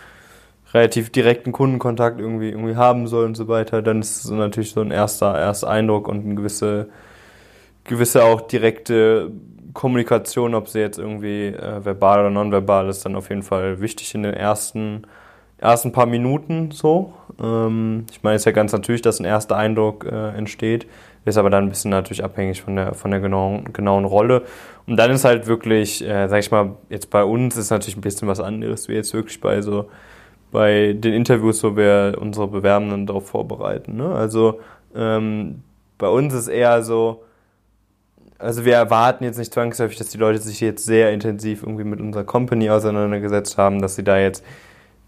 relativ 0.73 1.11
direkten 1.11 1.51
Kundenkontakt 1.51 2.19
irgendwie, 2.19 2.49
irgendwie 2.49 2.75
haben 2.75 3.07
soll 3.07 3.25
und 3.25 3.35
so 3.35 3.47
weiter, 3.47 3.81
dann 3.81 3.99
ist 4.01 4.25
es 4.25 4.31
natürlich 4.31 4.71
so 4.71 4.81
ein 4.81 4.91
erster, 4.91 5.37
erster 5.37 5.69
Eindruck 5.69 6.07
und 6.07 6.25
eine 6.25 6.35
gewisse, 6.35 6.89
gewisse 7.83 8.23
auch 8.23 8.41
direkte 8.41 9.31
Kommunikation, 9.73 10.55
ob 10.55 10.67
sie 10.67 10.79
jetzt 10.79 10.97
irgendwie 10.99 11.47
äh, 11.47 11.83
verbal 11.85 12.21
oder 12.21 12.29
nonverbal 12.29 12.89
ist, 12.89 13.05
dann 13.05 13.15
auf 13.15 13.29
jeden 13.29 13.43
Fall 13.43 13.81
wichtig 13.81 14.13
in 14.15 14.23
den 14.23 14.33
ersten, 14.33 15.03
ersten 15.57 15.91
paar 15.91 16.05
Minuten 16.05 16.71
so. 16.71 17.13
Ähm, 17.41 18.05
ich 18.11 18.23
meine, 18.23 18.35
es 18.35 18.41
ist 18.41 18.45
ja 18.45 18.51
ganz 18.51 18.71
natürlich, 18.73 19.01
dass 19.01 19.19
ein 19.19 19.25
erster 19.25 19.55
Eindruck 19.57 20.05
äh, 20.05 20.29
entsteht, 20.37 20.87
ist 21.29 21.37
aber 21.37 21.49
dann 21.49 21.65
ein 21.65 21.69
bisschen 21.69 21.91
natürlich 21.91 22.23
abhängig 22.23 22.61
von 22.61 22.75
der, 22.75 22.93
von 22.93 23.11
der 23.11 23.19
genauen, 23.19 23.71
genauen 23.73 24.05
Rolle. 24.05 24.43
Und 24.87 24.97
dann 24.97 25.11
ist 25.11 25.25
halt 25.25 25.47
wirklich, 25.47 26.05
äh, 26.05 26.27
sag 26.27 26.39
ich 26.39 26.51
mal, 26.51 26.75
jetzt 26.89 27.09
bei 27.09 27.23
uns 27.23 27.57
ist 27.57 27.69
natürlich 27.69 27.97
ein 27.97 28.01
bisschen 28.01 28.27
was 28.27 28.39
anderes, 28.39 28.87
wie 28.87 28.93
jetzt 28.93 29.13
wirklich 29.13 29.39
bei 29.39 29.61
so 29.61 29.89
bei 30.51 30.93
den 30.93 31.13
Interviews, 31.13 31.63
wo 31.63 31.75
wir 31.75 32.17
unsere 32.19 32.47
Bewerbenden 32.47 33.05
darauf 33.05 33.27
vorbereiten. 33.27 33.97
Ne? 33.97 34.13
Also 34.15 34.59
ähm, 34.95 35.61
bei 35.97 36.07
uns 36.07 36.33
ist 36.33 36.47
eher 36.47 36.81
so, 36.81 37.23
also 38.39 38.65
wir 38.65 38.73
erwarten 38.73 39.23
jetzt 39.23 39.37
nicht 39.37 39.53
zwangsläufig, 39.53 39.97
dass 39.97 40.09
die 40.09 40.17
Leute 40.17 40.39
sich 40.39 40.59
jetzt 40.61 40.85
sehr 40.85 41.11
intensiv 41.11 41.63
irgendwie 41.63 41.83
mit 41.83 41.99
unserer 41.99 42.23
Company 42.23 42.69
auseinandergesetzt 42.69 43.57
haben, 43.57 43.81
dass 43.81 43.95
sie 43.95 44.03
da 44.03 44.17
jetzt 44.17 44.43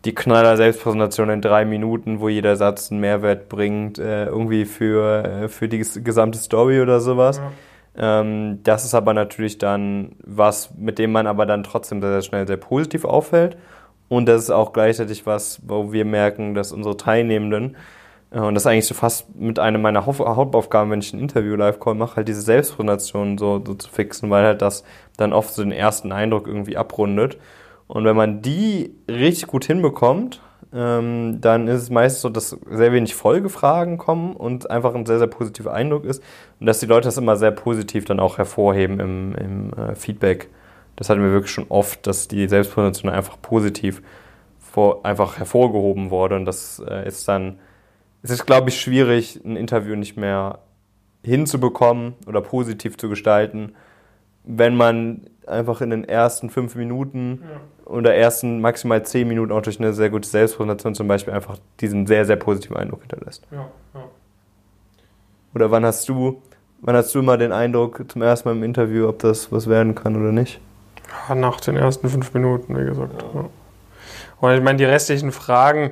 die 0.05 0.15
Knaller 0.15 0.57
Selbstpräsentation 0.57 1.29
in 1.29 1.41
drei 1.41 1.63
Minuten, 1.65 2.19
wo 2.19 2.29
jeder 2.29 2.55
Satz 2.55 2.91
einen 2.91 3.01
Mehrwert 3.01 3.49
bringt, 3.49 3.99
äh, 3.99 4.25
irgendwie 4.25 4.65
für, 4.65 5.23
äh, 5.23 5.47
für 5.47 5.67
die 5.67 5.83
ges- 5.83 6.01
gesamte 6.01 6.39
Story 6.39 6.81
oder 6.81 6.99
sowas. 6.99 7.39
Ja. 7.95 8.21
Ähm, 8.21 8.59
das 8.63 8.85
ist 8.85 8.95
aber 8.95 9.13
natürlich 9.13 9.57
dann 9.57 10.15
was, 10.23 10.73
mit 10.77 10.97
dem 10.97 11.11
man 11.11 11.27
aber 11.27 11.45
dann 11.45 11.63
trotzdem 11.63 12.01
sehr, 12.01 12.11
sehr 12.11 12.21
schnell 12.21 12.47
sehr 12.47 12.57
positiv 12.57 13.05
auffällt. 13.05 13.57
Und 14.09 14.25
das 14.27 14.43
ist 14.43 14.49
auch 14.49 14.73
gleichzeitig 14.73 15.25
was, 15.25 15.61
wo 15.65 15.91
wir 15.91 16.03
merken, 16.05 16.53
dass 16.55 16.71
unsere 16.71 16.97
Teilnehmenden, 16.97 17.75
äh, 18.31 18.39
und 18.39 18.55
das 18.55 18.63
ist 18.63 18.67
eigentlich 18.67 18.87
so 18.87 18.95
fast 18.95 19.35
mit 19.35 19.59
einer 19.59 19.77
meiner 19.77 20.05
Haupt- 20.05 20.19
Hauptaufgaben, 20.19 20.89
wenn 20.89 20.99
ich 21.01 21.13
ein 21.13 21.19
Interview-Live-Call 21.19 21.95
mache, 21.95 22.15
halt 22.15 22.27
diese 22.27 22.41
Selbstpräsentation 22.41 23.37
so, 23.37 23.61
so 23.63 23.75
zu 23.75 23.89
fixen, 23.89 24.29
weil 24.29 24.45
halt 24.45 24.61
das 24.61 24.83
dann 25.17 25.31
oft 25.31 25.53
so 25.53 25.61
den 25.61 25.71
ersten 25.71 26.11
Eindruck 26.11 26.47
irgendwie 26.47 26.77
abrundet. 26.77 27.37
Und 27.91 28.05
wenn 28.05 28.15
man 28.15 28.41
die 28.41 28.95
richtig 29.09 29.47
gut 29.47 29.65
hinbekommt, 29.65 30.39
ähm, 30.73 31.41
dann 31.41 31.67
ist 31.67 31.81
es 31.81 31.89
meistens 31.89 32.21
so, 32.21 32.29
dass 32.29 32.51
sehr 32.69 32.93
wenig 32.93 33.15
Folgefragen 33.15 33.97
kommen 33.97 34.33
und 34.33 34.71
einfach 34.71 34.95
ein 34.95 35.05
sehr, 35.05 35.17
sehr 35.17 35.27
positiver 35.27 35.73
Eindruck 35.73 36.05
ist. 36.05 36.23
Und 36.61 36.67
dass 36.67 36.79
die 36.79 36.85
Leute 36.85 37.09
das 37.09 37.17
immer 37.17 37.35
sehr 37.35 37.51
positiv 37.51 38.05
dann 38.05 38.21
auch 38.21 38.37
hervorheben 38.37 39.01
im, 39.01 39.35
im 39.35 39.73
äh, 39.73 39.95
Feedback. 39.95 40.49
Das 40.95 41.09
hatten 41.09 41.21
wir 41.21 41.31
wirklich 41.31 41.51
schon 41.51 41.65
oft, 41.67 42.07
dass 42.07 42.29
die 42.29 42.47
Selbstpräsentation 42.47 43.11
einfach 43.11 43.41
positiv 43.41 44.01
vor, 44.57 45.05
einfach 45.05 45.37
hervorgehoben 45.37 46.11
wurde. 46.11 46.37
Und 46.37 46.45
das 46.45 46.81
äh, 46.87 47.05
ist 47.05 47.27
dann, 47.27 47.59
es 48.23 48.29
ist, 48.29 48.45
glaube 48.45 48.69
ich, 48.69 48.79
schwierig, 48.79 49.41
ein 49.43 49.57
Interview 49.57 49.97
nicht 49.97 50.15
mehr 50.15 50.59
hinzubekommen 51.25 52.13
oder 52.25 52.39
positiv 52.39 52.95
zu 52.95 53.09
gestalten, 53.09 53.73
wenn 54.45 54.77
man 54.77 55.27
einfach 55.51 55.81
in 55.81 55.89
den 55.89 56.03
ersten 56.03 56.49
fünf 56.49 56.75
Minuten 56.75 57.43
Ja. 57.43 57.91
oder 57.93 58.15
ersten 58.15 58.61
maximal 58.61 59.03
zehn 59.03 59.27
Minuten 59.27 59.51
auch 59.51 59.61
durch 59.61 59.79
eine 59.79 59.93
sehr 59.93 60.09
gute 60.09 60.27
Selbstpräsentation 60.27 60.95
zum 60.95 61.07
Beispiel 61.07 61.33
einfach 61.33 61.57
diesen 61.79 62.07
sehr, 62.07 62.25
sehr 62.25 62.37
positiven 62.37 62.77
Eindruck 62.77 63.01
hinterlässt. 63.01 63.45
Ja, 63.51 63.67
ja. 63.93 64.01
Oder 65.53 65.69
wann 65.71 65.85
hast 65.85 66.07
du, 66.07 66.41
wann 66.79 66.95
hast 66.95 67.13
du 67.13 67.21
mal 67.21 67.37
den 67.37 67.51
Eindruck 67.51 68.03
zum 68.09 68.21
ersten 68.21 68.49
Mal 68.49 68.55
im 68.55 68.63
Interview, 68.63 69.07
ob 69.07 69.19
das 69.19 69.51
was 69.51 69.67
werden 69.67 69.95
kann 69.95 70.15
oder 70.15 70.31
nicht? 70.31 70.59
Nach 71.35 71.59
den 71.59 71.75
ersten 71.75 72.07
fünf 72.09 72.33
Minuten, 72.33 72.77
wie 72.79 72.85
gesagt. 72.85 73.23
Und 74.39 74.51
ich 74.53 74.61
meine, 74.61 74.77
die 74.77 74.85
restlichen 74.85 75.31
Fragen, 75.31 75.91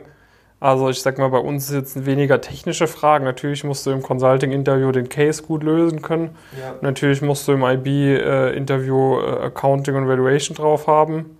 also 0.59 0.89
ich 0.89 1.01
sag 1.01 1.17
mal, 1.17 1.29
bei 1.29 1.37
uns 1.37 1.69
ist 1.69 1.75
jetzt 1.75 2.05
weniger 2.05 2.41
technische 2.41 2.87
Fragen. 2.87 3.23
Natürlich 3.25 3.63
musst 3.63 3.85
du 3.85 3.91
im 3.91 4.01
Consulting-Interview 4.01 4.91
den 4.91 5.07
Case 5.07 5.41
gut 5.43 5.63
lösen 5.63 6.01
können. 6.01 6.35
Ja. 6.59 6.75
Natürlich 6.81 7.21
musst 7.21 7.47
du 7.47 7.53
im 7.53 7.63
IB-Interview 7.63 9.19
äh, 9.21 9.45
Accounting 9.45 9.95
und 9.95 10.07
Valuation 10.07 10.55
drauf 10.55 10.87
haben. 10.87 11.37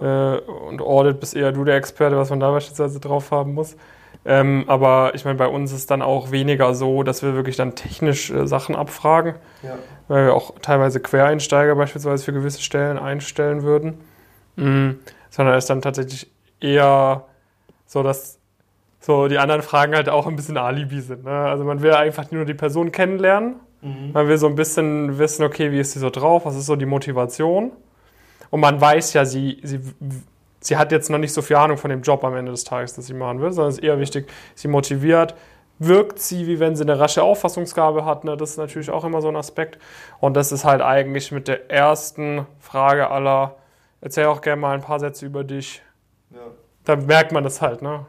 Äh, 0.00 0.04
und 0.36 0.80
Audit 0.82 1.20
bist 1.20 1.36
eher 1.36 1.52
du 1.52 1.64
der 1.64 1.76
Experte, 1.76 2.16
was 2.16 2.30
man 2.30 2.40
da 2.40 2.50
beispielsweise 2.50 2.98
drauf 3.00 3.30
haben 3.30 3.54
muss. 3.54 3.76
Ähm, 4.24 4.64
aber 4.66 5.12
ich 5.14 5.24
meine, 5.24 5.38
bei 5.38 5.46
uns 5.46 5.72
ist 5.72 5.90
dann 5.90 6.02
auch 6.02 6.30
weniger 6.30 6.74
so, 6.74 7.02
dass 7.02 7.22
wir 7.22 7.34
wirklich 7.34 7.56
dann 7.56 7.74
technisch 7.74 8.30
äh, 8.30 8.46
Sachen 8.46 8.76
abfragen, 8.76 9.36
Ja. 9.62 9.78
weil 10.08 10.26
wir 10.26 10.34
auch 10.34 10.54
teilweise 10.60 11.00
Quereinsteiger 11.00 11.74
beispielsweise 11.74 12.24
für 12.24 12.32
gewisse 12.32 12.60
Stellen 12.60 12.98
einstellen 12.98 13.62
würden. 13.62 14.00
Mm, 14.56 14.90
sondern 15.30 15.54
es 15.54 15.64
ist 15.64 15.70
dann 15.70 15.80
tatsächlich 15.80 16.30
eher 16.60 17.24
so, 17.86 18.02
dass 18.02 18.39
so 19.00 19.28
die 19.28 19.38
anderen 19.38 19.62
Fragen 19.62 19.94
halt 19.94 20.08
auch 20.08 20.26
ein 20.26 20.36
bisschen 20.36 20.58
Alibi 20.58 21.00
sind. 21.00 21.24
Ne? 21.24 21.30
Also 21.30 21.64
man 21.64 21.82
will 21.82 21.92
einfach 21.92 22.30
nur 22.30 22.44
die 22.44 22.54
Person 22.54 22.92
kennenlernen. 22.92 23.56
Man 24.12 24.28
will 24.28 24.36
so 24.36 24.46
ein 24.46 24.56
bisschen 24.56 25.18
wissen, 25.18 25.42
okay, 25.42 25.72
wie 25.72 25.80
ist 25.80 25.92
sie 25.92 26.00
so 26.00 26.10
drauf, 26.10 26.44
was 26.44 26.54
ist 26.54 26.66
so 26.66 26.76
die 26.76 26.86
Motivation. 26.86 27.72
Und 28.50 28.60
man 28.60 28.78
weiß 28.78 29.14
ja, 29.14 29.24
sie, 29.24 29.58
sie, 29.62 29.80
sie 30.60 30.76
hat 30.76 30.92
jetzt 30.92 31.08
noch 31.08 31.18
nicht 31.18 31.32
so 31.32 31.40
viel 31.40 31.56
Ahnung 31.56 31.78
von 31.78 31.88
dem 31.88 32.02
Job 32.02 32.22
am 32.24 32.36
Ende 32.36 32.50
des 32.50 32.64
Tages, 32.64 32.94
das 32.94 33.06
sie 33.06 33.14
machen 33.14 33.40
will, 33.40 33.52
sondern 33.52 33.70
es 33.70 33.78
ist 33.78 33.84
eher 33.84 33.98
wichtig, 33.98 34.30
sie 34.54 34.68
motiviert. 34.68 35.34
Wirkt 35.78 36.18
sie, 36.18 36.46
wie 36.46 36.60
wenn 36.60 36.76
sie 36.76 36.82
eine 36.82 36.98
rasche 36.98 37.22
Auffassungsgabe 37.22 38.04
hat, 38.04 38.24
ne? 38.24 38.36
das 38.36 38.50
ist 38.50 38.56
natürlich 38.58 38.90
auch 38.90 39.02
immer 39.02 39.22
so 39.22 39.28
ein 39.28 39.36
Aspekt. 39.36 39.78
Und 40.18 40.36
das 40.36 40.52
ist 40.52 40.66
halt 40.66 40.82
eigentlich 40.82 41.32
mit 41.32 41.48
der 41.48 41.70
ersten 41.70 42.46
Frage 42.58 43.10
aller, 43.10 43.56
erzähl 44.02 44.26
auch 44.26 44.42
gerne 44.42 44.60
mal 44.60 44.74
ein 44.74 44.82
paar 44.82 45.00
Sätze 45.00 45.24
über 45.24 45.42
dich. 45.42 45.80
Da 46.84 46.96
merkt 46.96 47.32
man 47.32 47.44
das 47.44 47.62
halt, 47.62 47.80
ne? 47.80 48.04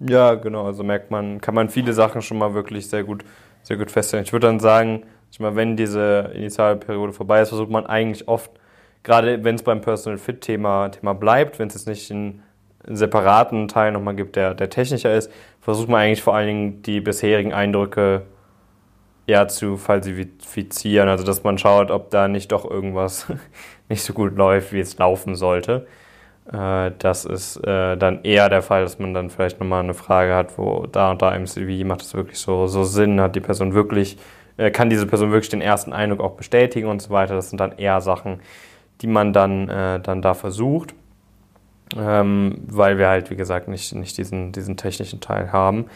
Ja, 0.00 0.34
genau. 0.34 0.66
Also 0.66 0.82
merkt 0.82 1.10
man, 1.10 1.40
kann 1.40 1.54
man 1.54 1.68
viele 1.68 1.92
Sachen 1.92 2.22
schon 2.22 2.38
mal 2.38 2.54
wirklich 2.54 2.88
sehr 2.88 3.04
gut, 3.04 3.24
sehr 3.62 3.76
gut 3.76 3.90
feststellen. 3.90 4.24
Ich 4.24 4.32
würde 4.32 4.46
dann 4.48 4.60
sagen, 4.60 5.04
ich 5.30 5.40
meine, 5.40 5.56
wenn 5.56 5.76
diese 5.76 6.30
Initialperiode 6.34 7.12
vorbei 7.12 7.40
ist, 7.40 7.48
versucht 7.50 7.70
man 7.70 7.86
eigentlich 7.86 8.28
oft, 8.28 8.50
gerade 9.02 9.42
wenn 9.44 9.54
es 9.56 9.62
beim 9.62 9.80
Personal 9.80 10.18
Fit 10.18 10.40
Thema, 10.40 10.88
Thema 10.90 11.14
bleibt, 11.14 11.58
wenn 11.58 11.68
es 11.68 11.74
jetzt 11.74 11.88
nicht 11.88 12.10
einen 12.10 12.42
separaten 12.86 13.68
Teil 13.68 13.92
nochmal 13.92 14.14
gibt, 14.14 14.36
der, 14.36 14.54
der 14.54 14.70
technischer 14.70 15.14
ist, 15.14 15.30
versucht 15.60 15.88
man 15.88 16.00
eigentlich 16.00 16.22
vor 16.22 16.34
allen 16.34 16.46
Dingen 16.46 16.82
die 16.82 17.00
bisherigen 17.00 17.52
Eindrücke 17.52 18.22
ja 19.26 19.48
zu 19.48 19.76
falsifizieren. 19.76 21.08
Also 21.08 21.24
dass 21.24 21.44
man 21.44 21.58
schaut, 21.58 21.90
ob 21.90 22.10
da 22.10 22.28
nicht 22.28 22.52
doch 22.52 22.68
irgendwas 22.70 23.26
nicht 23.88 24.02
so 24.02 24.12
gut 24.12 24.36
läuft, 24.36 24.72
wie 24.72 24.80
es 24.80 24.98
laufen 24.98 25.34
sollte. 25.34 25.86
Äh, 26.52 26.92
Das 26.98 27.24
ist 27.24 27.56
äh, 27.58 27.96
dann 27.96 28.22
eher 28.24 28.48
der 28.48 28.62
Fall, 28.62 28.82
dass 28.82 28.98
man 28.98 29.14
dann 29.14 29.30
vielleicht 29.30 29.60
nochmal 29.60 29.82
eine 29.82 29.94
Frage 29.94 30.34
hat, 30.34 30.58
wo 30.58 30.86
da 30.86 31.10
und 31.10 31.22
da 31.22 31.34
im 31.34 31.46
CV 31.46 31.86
macht 31.86 32.02
es 32.02 32.14
wirklich 32.14 32.38
so, 32.38 32.66
so 32.66 32.84
Sinn, 32.84 33.20
hat 33.20 33.34
die 33.36 33.40
Person 33.40 33.74
wirklich, 33.74 34.18
äh, 34.56 34.70
kann 34.70 34.90
diese 34.90 35.06
Person 35.06 35.30
wirklich 35.32 35.50
den 35.50 35.60
ersten 35.62 35.92
Eindruck 35.92 36.20
auch 36.20 36.36
bestätigen 36.36 36.88
und 36.88 37.00
so 37.02 37.10
weiter. 37.10 37.34
Das 37.34 37.50
sind 37.50 37.60
dann 37.60 37.72
eher 37.78 38.00
Sachen, 38.00 38.40
die 39.00 39.06
man 39.06 39.32
dann, 39.32 39.68
äh, 39.68 40.00
dann 40.00 40.22
da 40.22 40.34
versucht, 40.34 40.94
ähm, 41.96 42.58
weil 42.66 42.98
wir 42.98 43.08
halt, 43.08 43.30
wie 43.30 43.36
gesagt, 43.36 43.68
nicht, 43.68 43.94
nicht 43.94 44.16
diesen, 44.18 44.52
diesen 44.52 44.76
technischen 44.76 45.20
Teil 45.20 45.52
haben. 45.52 45.86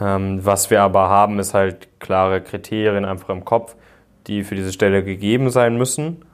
Ähm, 0.00 0.44
was 0.44 0.70
wir 0.70 0.82
aber 0.82 1.08
haben, 1.08 1.38
ist 1.38 1.54
halt 1.54 1.88
klare 2.00 2.40
Kriterien 2.42 3.04
einfach 3.04 3.30
im 3.30 3.44
Kopf, 3.44 3.76
die 4.26 4.44
für 4.44 4.54
diese 4.56 4.72
Stelle 4.72 5.04
gegeben 5.04 5.50
sein 5.50 5.76
müssen. 5.78 6.25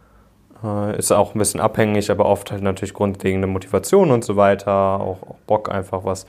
Äh, 0.62 0.99
ist 0.99 1.12
auch 1.12 1.35
ein 1.35 1.38
bisschen 1.38 1.61
abhängig, 1.61 2.11
aber 2.11 2.26
oft 2.26 2.50
halt 2.50 2.62
natürlich 2.62 2.95
grundlegende 2.95 3.47
Motivation 3.47 4.11
und 4.11 4.25
so 4.25 4.37
weiter, 4.37 5.00
auch, 5.00 5.23
auch 5.23 5.38
Bock 5.47 5.71
einfach 5.71 6.04
was, 6.04 6.25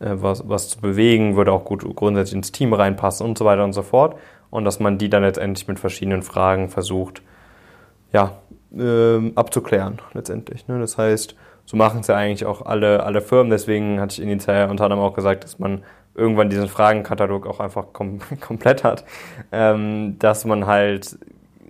äh, 0.00 0.10
was, 0.10 0.48
was 0.48 0.68
zu 0.68 0.80
bewegen, 0.80 1.36
würde 1.36 1.52
auch 1.52 1.64
gut 1.64 1.84
grundsätzlich 1.96 2.36
ins 2.36 2.52
Team 2.52 2.72
reinpassen 2.72 3.26
und 3.26 3.38
so 3.38 3.44
weiter 3.44 3.64
und 3.64 3.72
so 3.72 3.82
fort. 3.82 4.16
Und 4.50 4.64
dass 4.64 4.80
man 4.80 4.98
die 4.98 5.10
dann 5.10 5.22
letztendlich 5.22 5.68
mit 5.68 5.78
verschiedenen 5.78 6.22
Fragen 6.22 6.68
versucht, 6.68 7.22
ja, 8.12 8.38
ähm, 8.76 9.32
abzuklären 9.34 10.00
letztendlich. 10.14 10.66
Ne? 10.68 10.78
Das 10.80 10.98
heißt, 10.98 11.34
so 11.64 11.76
machen 11.76 12.00
es 12.00 12.06
ja 12.06 12.16
eigentlich 12.16 12.46
auch 12.46 12.64
alle, 12.64 13.02
alle 13.02 13.20
Firmen. 13.20 13.50
Deswegen 13.50 14.00
hatte 14.00 14.14
ich 14.14 14.22
initial 14.22 14.70
unter 14.70 14.84
anderem 14.84 15.02
auch 15.02 15.14
gesagt, 15.14 15.44
dass 15.44 15.58
man 15.58 15.82
irgendwann 16.14 16.50
diesen 16.50 16.68
Fragenkatalog 16.68 17.46
auch 17.46 17.60
einfach 17.60 17.92
kom 17.92 18.20
komplett 18.40 18.84
hat. 18.84 19.04
Ähm, 19.52 20.18
dass 20.18 20.44
man 20.44 20.66
halt, 20.66 21.18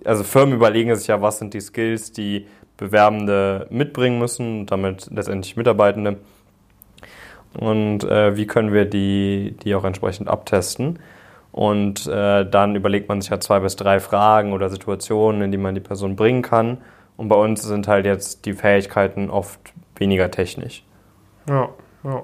also 0.05 0.23
Firmen 0.23 0.55
überlegen 0.55 0.95
sich 0.95 1.07
ja, 1.07 1.21
was 1.21 1.39
sind 1.39 1.53
die 1.53 1.61
Skills, 1.61 2.11
die 2.11 2.47
Bewerbende 2.77 3.67
mitbringen 3.69 4.19
müssen, 4.19 4.61
und 4.61 4.71
damit 4.71 5.09
letztendlich 5.11 5.57
Mitarbeitende. 5.57 6.17
Und 7.59 8.03
äh, 8.03 8.35
wie 8.37 8.47
können 8.47 8.73
wir 8.73 8.85
die, 8.85 9.55
die 9.63 9.75
auch 9.75 9.83
entsprechend 9.83 10.27
abtesten? 10.27 10.99
Und 11.51 12.07
äh, 12.07 12.49
dann 12.49 12.75
überlegt 12.75 13.09
man 13.09 13.21
sich 13.21 13.31
ja 13.31 13.39
zwei 13.39 13.59
bis 13.59 13.75
drei 13.75 13.99
Fragen 13.99 14.53
oder 14.53 14.69
Situationen, 14.69 15.41
in 15.41 15.51
die 15.51 15.57
man 15.57 15.75
die 15.75 15.81
Person 15.81 16.15
bringen 16.15 16.41
kann. 16.41 16.77
Und 17.17 17.27
bei 17.27 17.35
uns 17.35 17.63
sind 17.63 17.87
halt 17.87 18.05
jetzt 18.05 18.45
die 18.45 18.53
Fähigkeiten 18.53 19.29
oft 19.29 19.59
weniger 19.95 20.31
technisch. 20.31 20.85
Ja, 21.49 21.69
ja. 22.03 22.23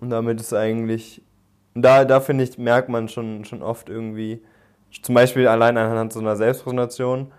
Und 0.00 0.10
damit 0.10 0.40
ist 0.40 0.54
eigentlich 0.54 1.22
da, 1.76 2.04
da 2.04 2.20
finde 2.20 2.44
ich, 2.44 2.58
merkt 2.58 2.88
man 2.88 3.08
schon, 3.08 3.44
schon 3.44 3.62
oft 3.62 3.88
irgendwie, 3.88 4.42
zum 5.02 5.14
Beispiel 5.14 5.48
allein 5.48 5.76
anhand 5.76 6.12
so 6.12 6.20
einer 6.20 6.36
Selbstpräsentation, 6.36 7.32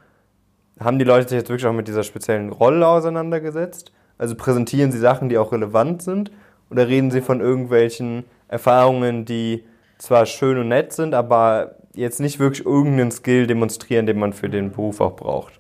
haben 0.80 1.00
die 1.00 1.06
Leute 1.06 1.30
sich 1.30 1.38
jetzt 1.38 1.50
wirklich 1.50 1.66
auch 1.66 1.74
mit 1.74 1.88
dieser 1.88 2.04
speziellen 2.04 2.52
Rolle 2.52 2.88
auseinandergesetzt? 2.88 3.92
Also 4.18 4.36
präsentieren 4.36 4.92
sie 4.92 5.00
Sachen, 5.00 5.30
die 5.30 5.38
auch 5.38 5.52
relevant 5.52 6.02
sind? 6.02 6.32
Oder 6.70 6.88
reden 6.88 7.12
sie 7.12 7.22
von 7.22 7.40
irgendwelchen 7.40 8.26
Erfahrungen, 8.48 9.26
die 9.26 9.64
zwar 9.98 10.26
schön 10.26 10.58
und 10.58 10.68
nett 10.68 10.94
sind, 10.94 11.14
aber 11.14 11.76
jetzt 11.94 12.20
nicht 12.20 12.40
wirklich 12.40 12.66
irgendeinen 12.66 13.12
Skill 13.12 13.48
demonstrieren, 13.48 14.06
den 14.06 14.20
man 14.20 14.34
für 14.34 14.50
den 14.50 14.72
Beruf 14.72 15.02
auch 15.02 15.16
braucht? 15.16 15.60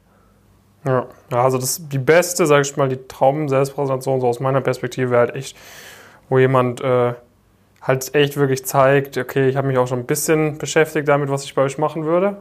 Ja, 0.85 1.07
also 1.31 1.57
das 1.57 1.87
die 1.89 1.97
beste, 1.97 2.45
sage 2.45 2.61
ich 2.61 2.77
mal, 2.77 2.87
die 2.87 3.07
Traum-Selbstpräsentation, 3.07 4.21
so 4.21 4.27
aus 4.27 4.39
meiner 4.39 4.61
Perspektive 4.61 5.17
halt 5.17 5.35
echt, 5.35 5.57
wo 6.29 6.37
jemand 6.39 6.81
äh, 6.81 7.13
halt 7.81 8.13
echt 8.15 8.37
wirklich 8.37 8.65
zeigt, 8.65 9.17
okay, 9.17 9.49
ich 9.49 9.55
habe 9.55 9.67
mich 9.67 9.77
auch 9.77 9.87
schon 9.87 9.99
ein 9.99 10.05
bisschen 10.05 10.57
beschäftigt 10.57 11.07
damit, 11.07 11.29
was 11.29 11.43
ich 11.43 11.55
bei 11.55 11.61
euch 11.61 11.77
machen 11.77 12.05
würde 12.05 12.37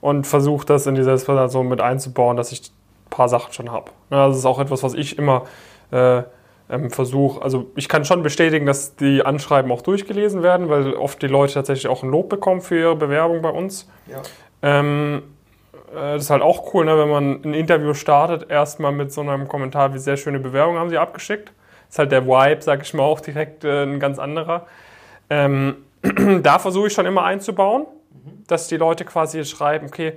und 0.00 0.26
versuche 0.26 0.66
das 0.66 0.86
in 0.86 0.94
die 0.94 1.02
Selbstpräsentation 1.02 1.68
mit 1.68 1.80
einzubauen, 1.80 2.36
dass 2.36 2.52
ich 2.52 2.70
ein 2.70 3.10
paar 3.10 3.28
Sachen 3.28 3.52
schon 3.52 3.70
habe. 3.70 3.90
Ja, 4.10 4.28
das 4.28 4.38
ist 4.38 4.46
auch 4.46 4.58
etwas, 4.58 4.82
was 4.82 4.94
ich 4.94 5.18
immer 5.18 5.44
äh, 5.90 6.22
ähm, 6.68 6.90
versuche. 6.90 7.42
Also 7.42 7.70
ich 7.76 7.88
kann 7.88 8.04
schon 8.04 8.22
bestätigen, 8.22 8.66
dass 8.66 8.96
die 8.96 9.24
Anschreiben 9.24 9.70
auch 9.70 9.82
durchgelesen 9.82 10.42
werden, 10.42 10.68
weil 10.68 10.94
oft 10.94 11.20
die 11.22 11.26
Leute 11.26 11.54
tatsächlich 11.54 11.88
auch 11.88 12.02
ein 12.02 12.10
Lob 12.10 12.28
bekommen 12.28 12.60
für 12.60 12.78
ihre 12.78 12.96
Bewerbung 12.96 13.42
bei 13.42 13.50
uns. 13.50 13.88
Ja. 14.06 14.22
Ähm, 14.62 15.22
äh, 15.90 16.14
das 16.14 16.24
ist 16.24 16.30
halt 16.30 16.42
auch 16.42 16.74
cool, 16.74 16.84
ne, 16.84 16.98
wenn 16.98 17.08
man 17.08 17.40
ein 17.44 17.54
Interview 17.54 17.94
startet, 17.94 18.50
erstmal 18.50 18.92
mit 18.92 19.12
so 19.12 19.20
einem 19.20 19.48
Kommentar, 19.48 19.94
wie 19.94 19.98
sehr 19.98 20.16
schöne 20.16 20.40
Bewerbung 20.40 20.76
haben 20.76 20.90
sie 20.90 20.98
abgeschickt. 20.98 21.52
Ist 21.88 21.98
halt 21.98 22.12
der 22.12 22.26
Vibe, 22.26 22.62
sag 22.62 22.82
ich 22.82 22.94
mal, 22.94 23.02
auch 23.02 23.20
direkt 23.20 23.64
äh, 23.64 23.84
ein 23.84 24.00
ganz 24.00 24.18
anderer. 24.18 24.66
Ähm, 25.30 25.76
da 26.42 26.58
versuche 26.58 26.88
ich 26.88 26.92
schon 26.92 27.06
immer 27.06 27.24
einzubauen, 27.24 27.86
mhm. 28.10 28.44
dass 28.46 28.68
die 28.68 28.76
Leute 28.76 29.04
quasi 29.04 29.44
schreiben, 29.44 29.86
okay, 29.86 30.14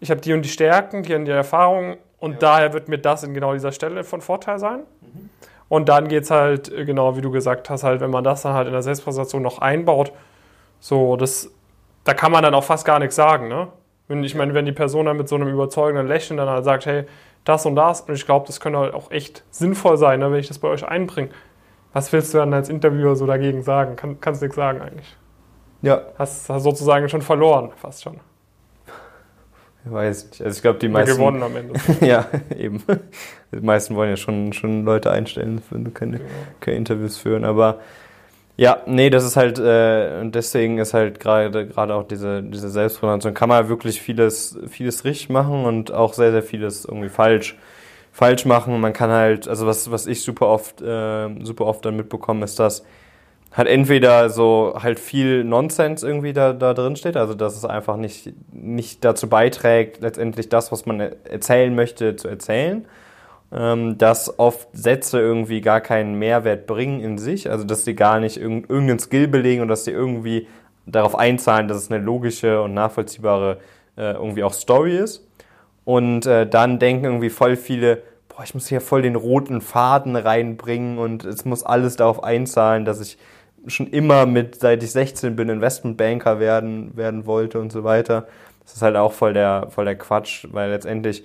ich 0.00 0.10
habe 0.10 0.20
die 0.20 0.32
und 0.32 0.42
die 0.42 0.48
Stärken, 0.48 1.02
die 1.02 1.14
und 1.14 1.24
die 1.24 1.30
Erfahrungen 1.30 1.96
und 2.18 2.32
ja. 2.34 2.38
daher 2.38 2.72
wird 2.72 2.88
mir 2.88 2.98
das 2.98 3.22
in 3.22 3.34
genau 3.34 3.52
dieser 3.52 3.72
Stelle 3.72 4.04
von 4.04 4.20
Vorteil 4.20 4.58
sein. 4.58 4.80
Mhm. 5.00 5.30
Und 5.68 5.88
dann 5.88 6.08
geht 6.08 6.24
es 6.24 6.30
halt, 6.30 6.72
äh, 6.72 6.84
genau 6.84 7.16
wie 7.16 7.20
du 7.20 7.30
gesagt 7.30 7.70
hast, 7.70 7.82
halt, 7.82 8.00
wenn 8.00 8.10
man 8.10 8.24
das 8.24 8.42
dann 8.42 8.54
halt 8.54 8.66
in 8.66 8.72
der 8.72 8.82
Selbstpräsentation 8.82 9.42
noch 9.42 9.58
einbaut, 9.58 10.12
so, 10.78 11.16
das, 11.16 11.50
da 12.04 12.14
kann 12.14 12.30
man 12.30 12.42
dann 12.42 12.54
auch 12.54 12.64
fast 12.64 12.84
gar 12.84 12.98
nichts 12.98 13.16
sagen, 13.16 13.48
ne? 13.48 13.68
Wenn, 14.08 14.22
ich 14.22 14.36
meine, 14.36 14.54
wenn 14.54 14.64
die 14.64 14.72
Person 14.72 15.06
dann 15.06 15.16
mit 15.16 15.28
so 15.28 15.34
einem 15.34 15.48
überzeugenden 15.48 16.06
Lächeln 16.06 16.36
dann 16.36 16.48
halt 16.48 16.64
sagt, 16.64 16.86
hey, 16.86 17.06
das 17.46 17.64
und 17.64 17.76
das, 17.76 18.02
und 18.02 18.14
ich 18.14 18.26
glaube, 18.26 18.46
das 18.46 18.60
könnte 18.60 18.78
halt 18.78 18.92
auch 18.92 19.10
echt 19.10 19.44
sinnvoll 19.50 19.96
sein, 19.96 20.20
ne, 20.20 20.30
wenn 20.30 20.40
ich 20.40 20.48
das 20.48 20.58
bei 20.58 20.68
euch 20.68 20.86
einbringe. 20.86 21.30
Was 21.92 22.12
willst 22.12 22.34
du 22.34 22.38
dann 22.38 22.52
als 22.52 22.68
Interviewer 22.68 23.16
so 23.16 23.24
dagegen 23.24 23.62
sagen? 23.62 23.96
Kann, 23.96 24.20
kannst 24.20 24.42
nichts 24.42 24.56
sagen 24.56 24.82
eigentlich. 24.82 25.16
Ja. 25.80 26.02
Hast, 26.18 26.50
hast 26.50 26.64
sozusagen 26.64 27.08
schon 27.08 27.22
verloren, 27.22 27.70
fast 27.76 28.02
schon. 28.02 28.20
Ich 29.84 29.92
weiß 29.92 30.30
nicht. 30.30 30.42
Also 30.42 30.56
ich 30.56 30.62
glaube, 30.62 30.80
die 30.80 30.88
meisten. 30.88 31.16
gewonnen 31.16 31.42
am 31.42 31.54
Ende. 31.54 31.80
ja, 32.04 32.26
eben. 32.54 32.82
Die 33.52 33.60
meisten 33.60 33.94
wollen 33.94 34.10
ja 34.10 34.16
schon, 34.16 34.52
schon 34.52 34.84
Leute 34.84 35.12
einstellen, 35.12 35.62
wenn 35.70 35.84
du 35.84 35.92
keine, 35.92 36.18
genau. 36.18 36.30
keine 36.58 36.76
Interviews 36.76 37.16
führen. 37.16 37.44
Aber 37.44 37.78
ja, 38.58 38.82
nee, 38.86 39.10
das 39.10 39.24
ist 39.24 39.36
halt, 39.36 39.58
äh, 39.58 40.18
und 40.20 40.34
deswegen 40.34 40.78
ist 40.78 40.94
halt 40.94 41.20
gerade 41.20 41.66
gerade 41.66 41.94
auch 41.94 42.04
diese, 42.04 42.42
diese 42.42 42.70
Selbstpräsentation, 42.70 43.34
kann 43.34 43.50
man 43.50 43.68
wirklich 43.68 44.00
vieles, 44.00 44.58
vieles 44.68 45.04
richtig 45.04 45.28
machen 45.28 45.64
und 45.66 45.92
auch 45.92 46.14
sehr, 46.14 46.32
sehr 46.32 46.42
vieles 46.42 46.86
irgendwie 46.86 47.10
falsch, 47.10 47.56
falsch 48.12 48.46
machen. 48.46 48.80
Man 48.80 48.94
kann 48.94 49.10
halt, 49.10 49.46
also 49.46 49.66
was, 49.66 49.90
was 49.90 50.06
ich 50.06 50.22
super 50.22 50.46
oft, 50.48 50.80
äh, 50.80 51.28
super 51.44 51.66
oft 51.66 51.84
dann 51.84 51.96
mitbekomme, 51.96 52.44
ist, 52.44 52.58
dass 52.58 52.82
halt 53.52 53.68
entweder 53.68 54.30
so 54.30 54.74
halt 54.82 55.00
viel 55.00 55.44
Nonsens 55.44 56.02
irgendwie 56.02 56.32
da, 56.32 56.54
da 56.54 56.72
drin 56.72 56.96
steht, 56.96 57.16
also 57.16 57.34
dass 57.34 57.56
es 57.56 57.64
einfach 57.66 57.96
nicht, 57.96 58.32
nicht 58.52 59.04
dazu 59.04 59.28
beiträgt, 59.28 60.00
letztendlich 60.00 60.48
das, 60.48 60.72
was 60.72 60.86
man 60.86 61.00
erzählen 61.00 61.74
möchte, 61.74 62.16
zu 62.16 62.28
erzählen 62.28 62.86
ähm, 63.52 63.98
dass 63.98 64.38
oft 64.38 64.68
Sätze 64.72 65.20
irgendwie 65.20 65.60
gar 65.60 65.80
keinen 65.80 66.18
Mehrwert 66.18 66.66
bringen 66.66 67.00
in 67.00 67.18
sich, 67.18 67.50
also 67.50 67.64
dass 67.64 67.84
sie 67.84 67.94
gar 67.94 68.20
nicht 68.20 68.36
irgendeinen 68.38 68.98
Skill 68.98 69.28
belegen 69.28 69.62
und 69.62 69.68
dass 69.68 69.84
sie 69.84 69.92
irgendwie 69.92 70.48
darauf 70.86 71.16
einzahlen, 71.16 71.68
dass 71.68 71.78
es 71.78 71.90
eine 71.90 72.02
logische 72.02 72.62
und 72.62 72.74
nachvollziehbare 72.74 73.58
äh, 73.96 74.12
irgendwie 74.12 74.44
auch 74.44 74.52
Story 74.52 74.96
ist. 74.96 75.26
Und 75.84 76.26
äh, 76.26 76.48
dann 76.48 76.78
denken 76.78 77.04
irgendwie 77.04 77.30
voll 77.30 77.56
viele, 77.56 78.02
boah, 78.28 78.42
ich 78.44 78.54
muss 78.54 78.68
hier 78.68 78.80
voll 78.80 79.02
den 79.02 79.16
roten 79.16 79.60
Faden 79.60 80.16
reinbringen 80.16 80.98
und 80.98 81.24
es 81.24 81.44
muss 81.44 81.64
alles 81.64 81.96
darauf 81.96 82.24
einzahlen, 82.24 82.84
dass 82.84 83.00
ich 83.00 83.18
schon 83.68 83.88
immer 83.88 84.26
mit, 84.26 84.56
seit 84.56 84.82
ich 84.82 84.90
16 84.92 85.36
bin, 85.36 85.48
Investmentbanker 85.48 86.38
werden, 86.38 86.96
werden 86.96 87.26
wollte 87.26 87.60
und 87.60 87.72
so 87.72 87.84
weiter. 87.84 88.26
Das 88.64 88.74
ist 88.74 88.82
halt 88.82 88.96
auch 88.96 89.12
voll 89.12 89.32
der, 89.32 89.68
voll 89.70 89.84
der 89.84 89.96
Quatsch, 89.96 90.46
weil 90.50 90.70
letztendlich 90.70 91.24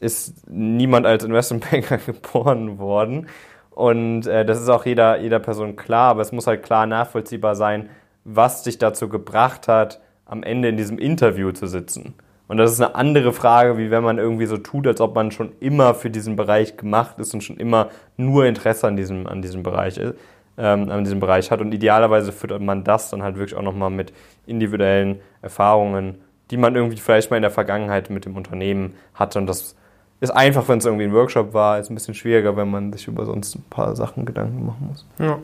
ist 0.00 0.48
niemand 0.48 1.06
als 1.06 1.24
Investmentbanker 1.24 1.98
geboren 2.06 2.78
worden. 2.78 3.28
Und 3.70 4.26
äh, 4.26 4.44
das 4.44 4.60
ist 4.60 4.68
auch 4.68 4.86
jeder, 4.86 5.18
jeder 5.20 5.38
Person 5.38 5.76
klar, 5.76 6.10
aber 6.10 6.22
es 6.22 6.32
muss 6.32 6.46
halt 6.46 6.62
klar 6.62 6.86
nachvollziehbar 6.86 7.54
sein, 7.54 7.90
was 8.24 8.62
dich 8.62 8.78
dazu 8.78 9.08
gebracht 9.08 9.68
hat, 9.68 10.00
am 10.24 10.42
Ende 10.42 10.68
in 10.68 10.76
diesem 10.76 10.98
Interview 10.98 11.52
zu 11.52 11.66
sitzen. 11.66 12.14
Und 12.48 12.58
das 12.58 12.72
ist 12.72 12.80
eine 12.80 12.94
andere 12.94 13.32
Frage, 13.32 13.76
wie 13.76 13.90
wenn 13.90 14.04
man 14.04 14.18
irgendwie 14.18 14.46
so 14.46 14.56
tut, 14.56 14.86
als 14.86 15.00
ob 15.00 15.14
man 15.14 15.30
schon 15.30 15.52
immer 15.60 15.94
für 15.94 16.10
diesen 16.10 16.36
Bereich 16.36 16.76
gemacht 16.76 17.18
ist 17.18 17.34
und 17.34 17.42
schon 17.42 17.56
immer 17.56 17.90
nur 18.16 18.46
Interesse 18.46 18.86
an 18.86 18.96
diesem, 18.96 19.26
an 19.26 19.42
diesem 19.42 19.62
Bereich 19.62 19.98
ist, 19.98 20.14
ähm, 20.56 20.88
an 20.90 21.04
diesem 21.04 21.18
Bereich 21.18 21.50
hat. 21.50 21.60
Und 21.60 21.72
idealerweise 21.72 22.32
führt 22.32 22.60
man 22.60 22.84
das 22.84 23.10
dann 23.10 23.22
halt 23.22 23.36
wirklich 23.36 23.58
auch 23.58 23.62
nochmal 23.62 23.90
mit 23.90 24.12
individuellen 24.46 25.20
Erfahrungen, 25.42 26.18
die 26.50 26.56
man 26.56 26.76
irgendwie 26.76 26.98
vielleicht 26.98 27.30
mal 27.30 27.36
in 27.36 27.42
der 27.42 27.50
Vergangenheit 27.50 28.10
mit 28.10 28.24
dem 28.24 28.36
Unternehmen 28.36 28.94
hatte. 29.14 29.38
Und 29.40 29.46
das 29.46 29.76
ist 30.20 30.30
einfach, 30.30 30.68
wenn 30.68 30.78
es 30.78 30.84
irgendwie 30.84 31.04
ein 31.04 31.12
Workshop 31.12 31.52
war, 31.52 31.78
ist 31.78 31.90
ein 31.90 31.94
bisschen 31.94 32.14
schwieriger, 32.14 32.56
wenn 32.56 32.70
man 32.70 32.92
sich 32.92 33.06
über 33.06 33.24
sonst 33.24 33.54
ein 33.54 33.64
paar 33.68 33.94
Sachen 33.96 34.24
Gedanken 34.24 34.66
machen 34.66 34.88
muss. 34.88 35.06
Ja. 35.18 35.38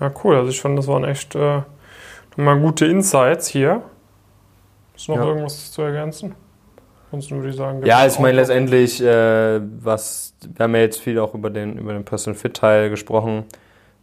Ja, 0.00 0.12
cool. 0.22 0.36
Also 0.36 0.50
ich 0.50 0.60
fand, 0.60 0.78
das 0.78 0.86
waren 0.86 1.04
echt 1.04 1.34
äh, 1.34 1.62
mal 2.36 2.58
gute 2.58 2.86
Insights 2.86 3.48
hier. 3.48 3.82
Ist 4.96 5.08
noch 5.08 5.16
ja. 5.16 5.24
irgendwas 5.24 5.72
zu 5.72 5.82
ergänzen? 5.82 6.34
Ansonsten 7.06 7.36
würde 7.36 7.50
ich 7.50 7.56
sagen. 7.56 7.84
Ja, 7.84 8.06
ich 8.06 8.18
meine 8.18 8.36
letztendlich, 8.38 9.00
äh, 9.00 9.60
was, 9.80 10.34
wir 10.54 10.64
haben 10.64 10.74
ja 10.74 10.80
jetzt 10.80 11.00
viel 11.00 11.18
auch 11.18 11.34
über 11.34 11.50
den, 11.50 11.78
über 11.78 11.92
den 11.92 12.04
Personal 12.04 12.38
Fit 12.38 12.54
Teil 12.54 12.90
gesprochen. 12.90 13.44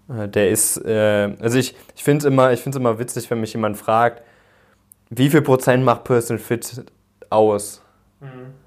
Äh, 0.10 0.30
der 0.30 0.50
ist, 0.50 0.78
äh, 0.86 1.34
also 1.40 1.58
ich, 1.58 1.76
ich 1.96 2.04
finde 2.04 2.20
es 2.20 2.26
immer, 2.26 2.52
immer 2.52 3.00
witzig, 3.00 3.30
wenn 3.30 3.42
mich 3.42 3.54
jemand 3.54 3.78
fragt, 3.78 4.22
wie 5.10 5.30
viel 5.30 5.42
Prozent 5.42 5.84
macht 5.84 6.06
Personal 6.06 6.42
Fit 6.42 6.86
aus? 7.30 7.82
Mhm. 8.22 8.61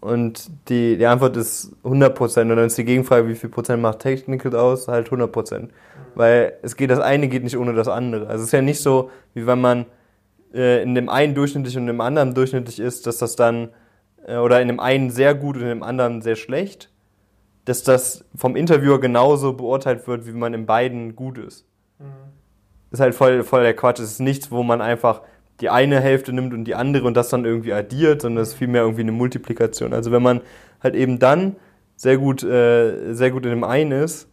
Und 0.00 0.50
die, 0.68 0.96
die 0.96 1.06
Antwort 1.06 1.36
ist 1.36 1.72
100%. 1.84 2.42
Und 2.42 2.48
dann 2.50 2.66
ist 2.66 2.78
die 2.78 2.84
Gegenfrage, 2.84 3.28
wie 3.28 3.34
viel 3.34 3.50
Prozent 3.50 3.82
macht 3.82 4.00
Technical 4.00 4.54
aus? 4.54 4.88
Halt 4.88 5.08
100%. 5.08 5.60
Mhm. 5.60 5.68
Weil 6.14 6.54
es 6.62 6.76
geht, 6.76 6.90
das 6.90 7.00
eine 7.00 7.28
geht 7.28 7.44
nicht 7.44 7.56
ohne 7.56 7.72
das 7.72 7.88
andere. 7.88 8.28
Also 8.28 8.42
es 8.42 8.48
ist 8.48 8.52
ja 8.52 8.62
nicht 8.62 8.80
so, 8.80 9.10
wie 9.34 9.46
wenn 9.46 9.60
man 9.60 9.86
äh, 10.54 10.82
in 10.82 10.94
dem 10.94 11.08
einen 11.08 11.34
durchschnittlich 11.34 11.76
und 11.76 11.84
in 11.84 11.88
dem 11.88 12.00
anderen 12.00 12.34
durchschnittlich 12.34 12.78
ist, 12.78 13.06
dass 13.06 13.18
das 13.18 13.36
dann, 13.36 13.70
äh, 14.26 14.36
oder 14.36 14.60
in 14.60 14.68
dem 14.68 14.80
einen 14.80 15.10
sehr 15.10 15.34
gut 15.34 15.56
und 15.56 15.62
in 15.62 15.68
dem 15.68 15.82
anderen 15.82 16.22
sehr 16.22 16.36
schlecht, 16.36 16.90
dass 17.64 17.82
das 17.82 18.24
vom 18.34 18.54
Interviewer 18.54 19.00
genauso 19.00 19.54
beurteilt 19.54 20.06
wird, 20.06 20.26
wie 20.26 20.32
man 20.32 20.54
in 20.54 20.66
beiden 20.66 21.16
gut 21.16 21.38
ist. 21.38 21.66
Mhm. 21.98 22.04
Ist 22.90 23.00
halt 23.00 23.14
voll, 23.14 23.42
voll 23.42 23.62
der 23.62 23.74
Quatsch. 23.74 23.98
Es 23.98 24.12
ist 24.12 24.20
nichts, 24.20 24.50
wo 24.50 24.62
man 24.62 24.80
einfach 24.80 25.22
die 25.60 25.70
eine 25.70 26.00
Hälfte 26.00 26.32
nimmt 26.32 26.52
und 26.52 26.64
die 26.64 26.74
andere 26.74 27.06
und 27.06 27.16
das 27.16 27.28
dann 27.28 27.44
irgendwie 27.44 27.72
addiert, 27.72 28.22
sondern 28.22 28.42
es 28.42 28.50
ist 28.50 28.54
vielmehr 28.54 28.82
irgendwie 28.82 29.02
eine 29.02 29.12
Multiplikation. 29.12 29.92
Also 29.92 30.12
wenn 30.12 30.22
man 30.22 30.40
halt 30.82 30.94
eben 30.94 31.18
dann 31.18 31.56
sehr 31.96 32.18
gut, 32.18 32.42
äh, 32.42 33.14
sehr 33.14 33.30
gut 33.30 33.44
in 33.44 33.50
dem 33.50 33.64
einen 33.64 33.92
ist 33.92 34.28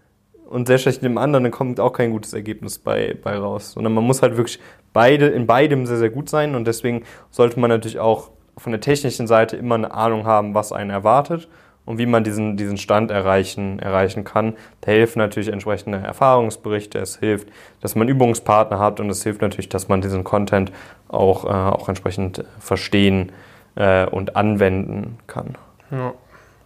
und 0.46 0.68
sehr 0.68 0.78
schlecht 0.78 1.02
in 1.02 1.10
dem 1.10 1.18
anderen, 1.18 1.44
dann 1.46 1.52
kommt 1.52 1.80
auch 1.80 1.94
kein 1.94 2.12
gutes 2.12 2.34
Ergebnis 2.34 2.78
bei, 2.78 3.16
bei 3.22 3.38
raus. 3.38 3.72
Sondern 3.72 3.94
man 3.94 4.04
muss 4.04 4.22
halt 4.22 4.36
wirklich 4.36 4.60
beide, 4.92 5.28
in 5.28 5.48
beidem 5.48 5.86
sehr, 5.86 5.98
sehr 5.98 6.10
gut 6.10 6.30
sein 6.30 6.56
und 6.56 6.66
deswegen 6.68 7.04
sollte 7.32 7.60
man 7.60 7.70
natürlich 7.70 8.00
auch 8.00 8.32
von 8.58 8.72
der 8.72 8.82
technischen 8.82 9.26
Seite 9.26 9.56
immer 9.56 9.76
eine 9.76 9.94
Ahnung 9.94 10.26
haben, 10.26 10.54
was 10.54 10.72
einen 10.72 10.90
erwartet 10.90 11.48
und 11.86 11.98
wie 11.98 12.06
man 12.06 12.24
diesen, 12.24 12.58
diesen 12.58 12.78
Stand 12.78 13.12
erreichen, 13.12 13.80
erreichen 13.80 14.24
kann. 14.24 14.56
Da 14.82 14.92
helfen 14.92 15.20
natürlich 15.20 15.50
entsprechende 15.50 15.98
Erfahrungsberichte, 15.98 17.00
es 17.00 17.18
hilft, 17.18 17.50
dass 17.82 17.96
man 17.96 18.08
Übungspartner 18.08 18.80
hat 18.80 19.00
und 19.00 19.10
es 19.10 19.24
hilft 19.24 19.42
natürlich, 19.42 19.70
dass 19.70 19.90
man 19.90 20.02
diesen 20.02 20.24
Content 20.24 20.72
auch, 21.10 21.46
äh, 21.46 21.48
auch 21.48 21.90
entsprechend 21.90 22.46
verstehen 22.60 23.32
äh, 23.76 24.06
und 24.06 24.36
anwenden 24.36 25.20
kann. 25.28 25.58
Ja. 25.92 26.14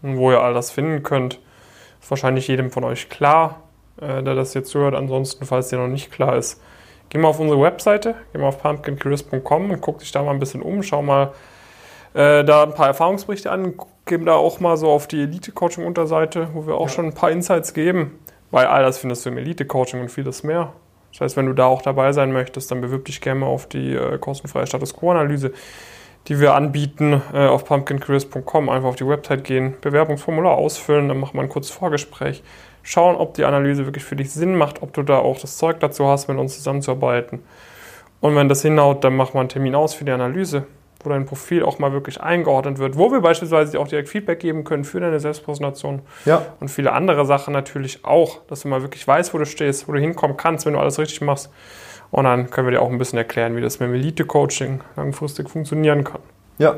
Und 0.03 0.17
wo 0.17 0.31
ihr 0.31 0.41
all 0.41 0.53
das 0.53 0.71
finden 0.71 1.03
könnt, 1.03 1.39
ist 1.99 2.09
wahrscheinlich 2.09 2.47
jedem 2.47 2.71
von 2.71 2.83
euch 2.83 3.09
klar, 3.09 3.63
äh, 3.99 4.21
der 4.21 4.35
das 4.35 4.53
jetzt 4.53 4.73
hört. 4.75 4.93
Ansonsten, 4.93 5.45
falls 5.45 5.69
dir 5.69 5.79
noch 5.79 5.87
nicht 5.87 6.11
klar 6.11 6.35
ist, 6.35 6.61
geh 7.09 7.17
mal 7.17 7.29
auf 7.29 7.39
unsere 7.39 7.59
Webseite, 7.59 8.15
geh 8.31 8.39
mal 8.39 8.47
auf 8.47 8.61
pumpkincrisp.com 8.61 9.71
und 9.71 9.81
guck 9.81 9.99
dich 9.99 10.11
da 10.11 10.21
mal 10.21 10.31
ein 10.31 10.39
bisschen 10.39 10.61
um, 10.61 10.83
schau 10.83 11.01
mal 11.01 11.33
äh, 12.13 12.43
da 12.43 12.63
ein 12.63 12.73
paar 12.73 12.87
Erfahrungsberichte 12.87 13.51
an, 13.51 13.73
geben 14.07 14.25
da 14.25 14.33
auch 14.33 14.59
mal 14.59 14.77
so 14.77 14.89
auf 14.89 15.07
die 15.07 15.21
Elite-Coaching-Unterseite, 15.21 16.49
wo 16.53 16.65
wir 16.65 16.75
auch 16.75 16.87
ja. 16.87 16.93
schon 16.93 17.05
ein 17.05 17.13
paar 17.13 17.31
Insights 17.31 17.73
geben. 17.73 18.19
Weil 18.49 18.67
all 18.67 18.83
das 18.83 18.97
findest 18.97 19.25
du 19.25 19.29
im 19.29 19.37
Elite-Coaching 19.37 20.01
und 20.01 20.09
vieles 20.09 20.43
mehr. 20.43 20.73
Das 21.11 21.21
heißt, 21.21 21.37
wenn 21.37 21.47
du 21.47 21.53
da 21.53 21.65
auch 21.65 21.81
dabei 21.81 22.11
sein 22.13 22.31
möchtest, 22.31 22.71
dann 22.71 22.81
bewirb 22.81 23.05
dich 23.05 23.21
gerne 23.21 23.41
mal 23.41 23.47
auf 23.47 23.67
die 23.67 23.93
äh, 23.93 24.17
kostenfreie 24.17 24.67
Status 24.67 24.95
Quo-Analyse, 24.95 25.51
die 26.27 26.39
wir 26.39 26.53
anbieten 26.53 27.21
äh, 27.33 27.47
auf 27.47 27.65
pumpkincareers.com. 27.65 28.69
Einfach 28.69 28.89
auf 28.89 28.95
die 28.95 29.07
Website 29.07 29.43
gehen, 29.43 29.75
Bewerbungsformular 29.81 30.53
ausfüllen, 30.53 31.07
dann 31.07 31.19
machen 31.19 31.37
wir 31.37 31.41
ein 31.41 31.49
kurzes 31.49 31.71
Vorgespräch, 31.71 32.43
schauen, 32.83 33.15
ob 33.15 33.33
die 33.33 33.45
Analyse 33.45 33.85
wirklich 33.85 34.03
für 34.03 34.15
dich 34.15 34.31
Sinn 34.31 34.55
macht, 34.55 34.81
ob 34.81 34.93
du 34.93 35.03
da 35.03 35.17
auch 35.19 35.39
das 35.39 35.57
Zeug 35.57 35.79
dazu 35.79 36.07
hast, 36.07 36.27
mit 36.27 36.37
uns 36.37 36.55
zusammenzuarbeiten. 36.55 37.39
Und 38.21 38.35
wenn 38.35 38.49
das 38.49 38.61
hinhaut, 38.61 39.03
dann 39.03 39.15
machen 39.15 39.35
wir 39.35 39.41
einen 39.41 39.49
Termin 39.49 39.75
aus 39.75 39.93
für 39.93 40.05
die 40.05 40.11
Analyse 40.11 40.65
wo 41.03 41.09
dein 41.09 41.25
Profil 41.25 41.63
auch 41.63 41.79
mal 41.79 41.91
wirklich 41.91 42.19
eingeordnet 42.21 42.79
wird, 42.79 42.97
wo 42.97 43.11
wir 43.11 43.21
beispielsweise 43.21 43.79
auch 43.79 43.87
direkt 43.87 44.09
Feedback 44.09 44.39
geben 44.39 44.63
können 44.63 44.83
für 44.83 44.99
deine 44.99 45.19
Selbstpräsentation 45.19 46.01
Ja. 46.25 46.45
und 46.59 46.69
viele 46.69 46.91
andere 46.93 47.25
Sachen 47.25 47.53
natürlich 47.53 48.03
auch, 48.03 48.39
dass 48.47 48.61
du 48.61 48.67
mal 48.67 48.81
wirklich 48.81 49.07
weißt, 49.07 49.33
wo 49.33 49.37
du 49.37 49.45
stehst, 49.45 49.87
wo 49.87 49.93
du 49.93 49.99
hinkommen 49.99 50.37
kannst, 50.37 50.65
wenn 50.65 50.73
du 50.73 50.79
alles 50.79 50.97
richtig 50.99 51.21
machst. 51.21 51.49
Und 52.09 52.23
dann 52.23 52.49
können 52.49 52.67
wir 52.67 52.71
dir 52.71 52.81
auch 52.81 52.89
ein 52.89 52.97
bisschen 52.97 53.17
erklären, 53.17 53.55
wie 53.57 53.61
das 53.61 53.79
mit 53.79 53.89
dem 53.89 53.95
Elite-Coaching 53.95 54.81
langfristig 54.95 55.49
funktionieren 55.49 56.03
kann. 56.03 56.21
Ja. 56.57 56.77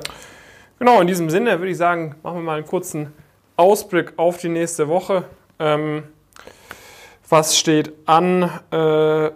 Genau, 0.79 0.99
in 1.01 1.07
diesem 1.07 1.29
Sinne 1.29 1.59
würde 1.59 1.71
ich 1.71 1.77
sagen, 1.77 2.15
machen 2.23 2.37
wir 2.37 2.43
mal 2.43 2.57
einen 2.57 2.65
kurzen 2.65 3.13
Ausblick 3.57 4.13
auf 4.17 4.37
die 4.37 4.49
nächste 4.49 4.87
Woche. 4.87 5.25
Ähm, 5.59 6.03
was 7.29 7.57
steht 7.57 7.93
an? 8.05 8.49
Äh, 8.71 9.29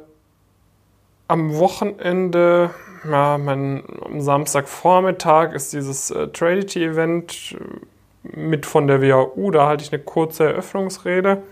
am 1.28 1.58
Wochenende, 1.58 2.70
ja, 3.10 3.38
mein, 3.38 3.84
am 4.06 4.22
Samstagvormittag 4.22 5.54
ist 5.54 5.74
dieses 5.74 6.12
äh, 6.12 6.28
Tradity-Event 6.30 7.56
äh, 7.60 8.38
mit 8.38 8.66
von 8.66 8.88
der 8.88 9.02
WAU. 9.02 9.52
Da 9.52 9.68
halte 9.68 9.84
ich 9.84 9.92
eine 9.92 10.02
kurze 10.02 10.46
Eröffnungsrede. 10.46 11.44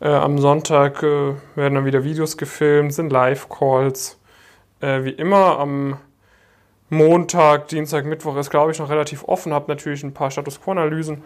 Äh, 0.00 0.08
am 0.08 0.38
Sonntag 0.38 1.02
äh, 1.02 1.34
werden 1.54 1.74
dann 1.74 1.84
wieder 1.84 2.04
Videos 2.04 2.36
gefilmt, 2.36 2.92
sind 2.94 3.12
Live-Calls. 3.12 4.18
Äh, 4.80 5.04
wie 5.04 5.10
immer 5.10 5.58
am 5.58 5.98
Montag, 6.88 7.68
Dienstag, 7.68 8.04
Mittwoch 8.04 8.36
ist, 8.36 8.50
glaube 8.50 8.72
ich, 8.72 8.78
noch 8.78 8.90
relativ 8.90 9.24
offen. 9.24 9.52
Habe 9.54 9.70
natürlich 9.70 10.02
ein 10.02 10.12
paar 10.12 10.30
Status 10.30 10.60
Quo-Analysen, 10.60 11.22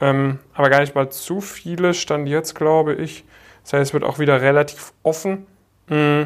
ähm, 0.00 0.38
aber 0.54 0.70
gar 0.70 0.80
nicht 0.80 0.94
mal 0.94 1.10
zu 1.10 1.40
viele, 1.40 1.94
stand 1.94 2.28
jetzt, 2.28 2.54
glaube 2.54 2.94
ich. 2.94 3.24
Das 3.64 3.72
heißt, 3.72 3.88
es 3.88 3.94
wird 3.94 4.04
auch 4.04 4.18
wieder 4.18 4.40
relativ 4.40 4.92
offen. 5.02 5.46
Mm. 5.88 6.22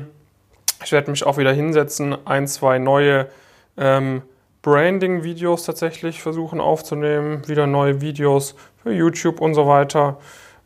Ich 0.85 0.93
werde 0.93 1.11
mich 1.11 1.25
auch 1.25 1.39
wieder 1.39 1.53
hinsetzen, 1.53 2.17
ein, 2.27 2.47
zwei 2.47 2.79
neue 2.79 3.29
ähm, 3.77 4.23
Branding-Videos 4.63 5.65
tatsächlich 5.65 6.23
versuchen 6.23 6.61
aufzunehmen, 6.61 7.47
wieder 7.49 7.67
neue 7.67 8.01
Videos 8.01 8.55
für 8.83 8.93
YouTube 8.93 9.41
und 9.41 9.55
so 9.55 9.67
weiter. 9.67 10.19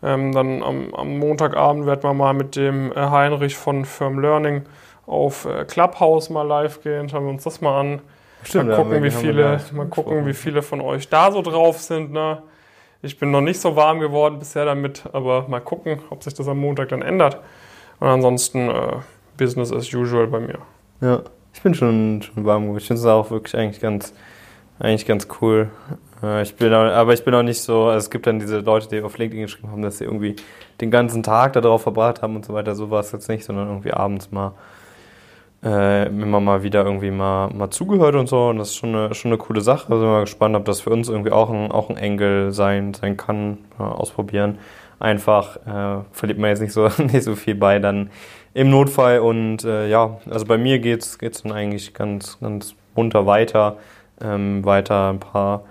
Ähm, 0.03 0.33
dann 0.33 0.63
am, 0.63 0.95
am, 0.95 1.19
Montagabend 1.19 1.87
werden 1.87 2.03
wir 2.03 2.13
mal 2.13 2.35
mit 2.35 2.55
dem 2.55 2.93
äh, 2.93 2.97
Heinrich 2.97 3.57
von 3.57 3.87
Firm 3.87 4.19
Learning 4.19 4.65
auf 5.07 5.47
äh, 5.47 5.65
Clubhouse 5.65 6.29
mal 6.29 6.43
live 6.43 6.83
gehen. 6.83 7.09
Schauen 7.09 7.25
wir 7.25 7.31
uns 7.31 7.45
das 7.45 7.63
mal 7.63 7.81
an. 7.81 8.01
Stimmt, 8.43 8.69
mal 8.69 8.77
gucken, 8.77 9.03
wie 9.03 9.11
viele, 9.11 9.61
mal 9.73 9.87
gucken, 9.87 10.27
wie 10.27 10.35
viele 10.35 10.63
von 10.63 10.81
euch 10.81 11.09
da 11.09 11.33
so 11.33 11.41
drauf 11.41 11.81
sind. 11.81 12.13
Ne? 12.13 12.43
Ich 13.01 13.19
bin 13.19 13.31
noch 13.31 13.41
nicht 13.41 13.61
so 13.61 13.75
warm 13.75 14.01
geworden 14.01 14.39
bisher 14.39 14.67
damit, 14.67 15.05
aber 15.13 15.49
mal 15.49 15.61
gucken, 15.61 16.01
ob 16.11 16.23
sich 16.23 16.35
das 16.35 16.47
am 16.47 16.59
Montag 16.59 16.91
dann 16.91 17.03
ändert. 17.03 17.41
Und 17.99 18.09
ansonsten 18.09 18.69
äh, 18.69 18.97
Business 19.37 19.73
as 19.73 19.93
usual 19.93 20.27
bei 20.27 20.41
mir. 20.41 20.59
Ja, 21.01 21.23
ich 21.53 21.63
bin 21.63 21.75
schon, 21.75 22.23
schon 22.23 22.45
warm. 22.45 22.77
Ich 22.77 22.87
finde 22.87 23.01
es 23.01 23.07
auch 23.07 23.31
wirklich 23.31 23.57
eigentlich 23.57 23.81
ganz, 23.81 24.13
eigentlich 24.79 25.07
ganz 25.07 25.29
cool. 25.41 25.71
Äh, 26.23 26.43
Ich 26.43 26.55
bin 26.57 26.73
auch, 26.73 26.85
aber 26.85 27.13
ich 27.15 27.25
bin 27.25 27.35
auch 27.35 27.43
nicht 27.43 27.61
so, 27.61 27.85
also 27.85 27.99
es 27.99 28.11
gibt 28.11 28.27
dann 28.27 28.39
diese 28.39 28.61
Leute, 28.61 28.89
die 28.89 29.03
auf 29.03 29.19
LinkedIn 29.19 29.43
geschrieben 29.43 29.71
haben, 29.71 29.83
dass 29.83 29.99
sie 29.99 30.05
irgendwie 30.05 30.37
den 30.81 30.91
ganzen 30.91 31.23
Tag 31.23 31.55
darauf 31.55 31.83
verbracht 31.83 32.23
haben 32.23 32.37
und 32.37 32.45
so 32.45 32.55
weiter. 32.55 32.75
So 32.75 32.91
war 32.91 33.01
es 33.01 33.13
jetzt 33.13 33.29
nicht, 33.29 33.45
sondern 33.45 33.69
irgendwie 33.69 33.93
abends 33.93 34.31
mal 34.31 34.53
äh, 35.65 36.07
immer 36.09 36.41
mal 36.41 36.63
wieder 36.63 36.85
irgendwie 36.85 37.11
mal, 37.11 37.49
mal 37.53 37.71
zugehört 37.71 38.15
und 38.15 38.29
so. 38.29 38.49
Und 38.49 38.59
das 38.59 38.69
ist 38.69 38.77
schon 38.77 38.95
eine, 38.95 39.15
schon 39.15 39.31
eine 39.31 39.39
coole 39.39 39.61
Sache. 39.61 39.91
Also 39.91 40.03
bin 40.03 40.13
mal 40.13 40.21
gespannt, 40.21 40.57
ob 40.57 40.65
das 40.65 40.81
für 40.81 40.91
uns 40.91 41.09
irgendwie 41.09 41.33
auch 41.33 41.51
ein, 41.51 41.73
auch 41.73 41.91
ein 41.91 41.97
Engel 41.97 42.53
sein, 42.53 42.95
sein 42.95 43.17
kann. 43.17 43.59
Mal 43.79 43.91
ausprobieren. 43.91 44.59
Einfach 44.99 45.57
äh, 45.67 46.05
verliert 46.13 46.39
man 46.39 46.51
jetzt 46.51 46.61
nicht 46.61 46.73
so, 46.73 46.89
nicht 46.99 47.23
so 47.25 47.35
viel 47.35 47.55
bei 47.55 47.79
dann 47.79 48.11
im 48.57 48.71
Notfall. 48.71 49.21
Und 49.21 49.65
äh, 49.65 49.89
ja, 49.89 50.19
also 50.31 50.47
bei 50.47 50.57
mir 50.57 50.79
geht's 50.79 51.19
geht's 51.19 51.43
dann 51.43 51.53
eigentlich 51.53 51.93
ganz, 51.93 52.41
ganz 52.41 52.75
munter 52.95 53.27
weiter. 53.27 53.77
Ähm, 54.21 54.65
weiter 54.65 55.11
ein 55.11 55.21
paar, 55.21 55.65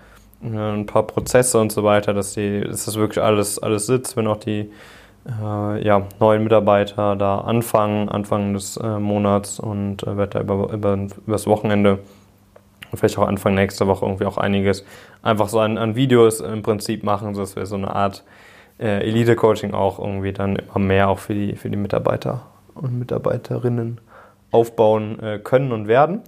äh, 0.44 0.56
ein 0.56 0.86
paar 0.86 1.04
Prozesse 1.04 1.60
und 1.60 1.72
so 1.72 1.84
weiter, 1.84 2.14
dass, 2.14 2.34
die, 2.34 2.62
dass 2.62 2.86
das 2.86 2.96
wirklich 2.96 3.24
alles, 3.24 3.58
alles 3.58 3.88
sitzt, 3.88 4.16
wenn 4.18 4.28
auch 4.28 4.38
die 4.38 4.70
äh, 5.28 5.84
ja, 5.84 6.04
neuen 6.20 6.44
Mitarbeiter 6.44 7.16
da 7.16 7.40
anfangen, 7.40 8.08
Anfang 8.08 8.54
des 8.54 8.78
äh, 8.78 9.00
Monats 9.00 9.60
und 9.60 10.04
äh, 10.04 10.16
werde 10.16 10.34
da 10.34 10.42
über, 10.42 10.72
über, 10.72 10.94
über 10.94 11.32
das 11.32 11.48
Wochenende 11.48 11.98
vielleicht 12.94 13.18
auch 13.18 13.28
Anfang 13.28 13.56
nächster 13.56 13.88
Woche 13.88 14.06
irgendwie 14.06 14.26
auch 14.26 14.38
einiges 14.38 14.86
einfach 15.24 15.50
so 15.50 15.60
an, 15.60 15.80
an 15.80 15.96
Videos 15.96 16.40
im 16.40 16.62
Prinzip 16.62 17.04
machen, 17.04 17.34
sodass 17.34 17.56
wir 17.56 17.66
so 17.66 17.76
eine 17.76 17.94
Art 17.94 18.24
äh, 18.80 19.08
Elite-Coaching 19.08 19.74
auch 19.74 19.98
irgendwie 19.98 20.34
dann 20.34 20.58
immer 20.58 20.80
mehr 20.80 21.10
auch 21.10 21.18
für 21.18 21.34
die, 21.34 21.56
für 21.56 21.72
die 21.72 21.78
Mitarbeiter 21.78 22.44
und 22.76 23.00
Mitarbeiterinnen 23.00 24.00
aufbauen 24.52 25.20
äh, 25.20 25.40
können 25.40 25.72
und 25.72 25.88
werden. 25.88 26.22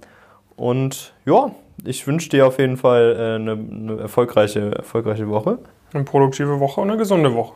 Und 0.56 1.14
ja, 1.24 1.52
ich 1.84 2.06
wünsche 2.06 2.28
dir 2.30 2.46
auf 2.46 2.58
jeden 2.58 2.76
Fall 2.76 3.16
äh, 3.16 3.34
eine, 3.36 3.52
eine 3.52 4.00
erfolgreiche, 4.00 4.74
erfolgreiche 4.74 5.28
Woche. 5.28 5.58
Eine 5.94 6.04
produktive 6.04 6.60
Woche 6.60 6.80
und 6.80 6.90
eine 6.90 6.98
gesunde 6.98 7.34
Woche. 7.34 7.54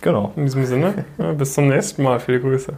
Genau. 0.00 0.32
In 0.36 0.44
diesem 0.44 0.64
Sinne, 0.64 1.04
bis 1.36 1.54
zum 1.54 1.68
nächsten 1.68 2.02
Mal. 2.02 2.20
Viele 2.20 2.40
Grüße. 2.40 2.74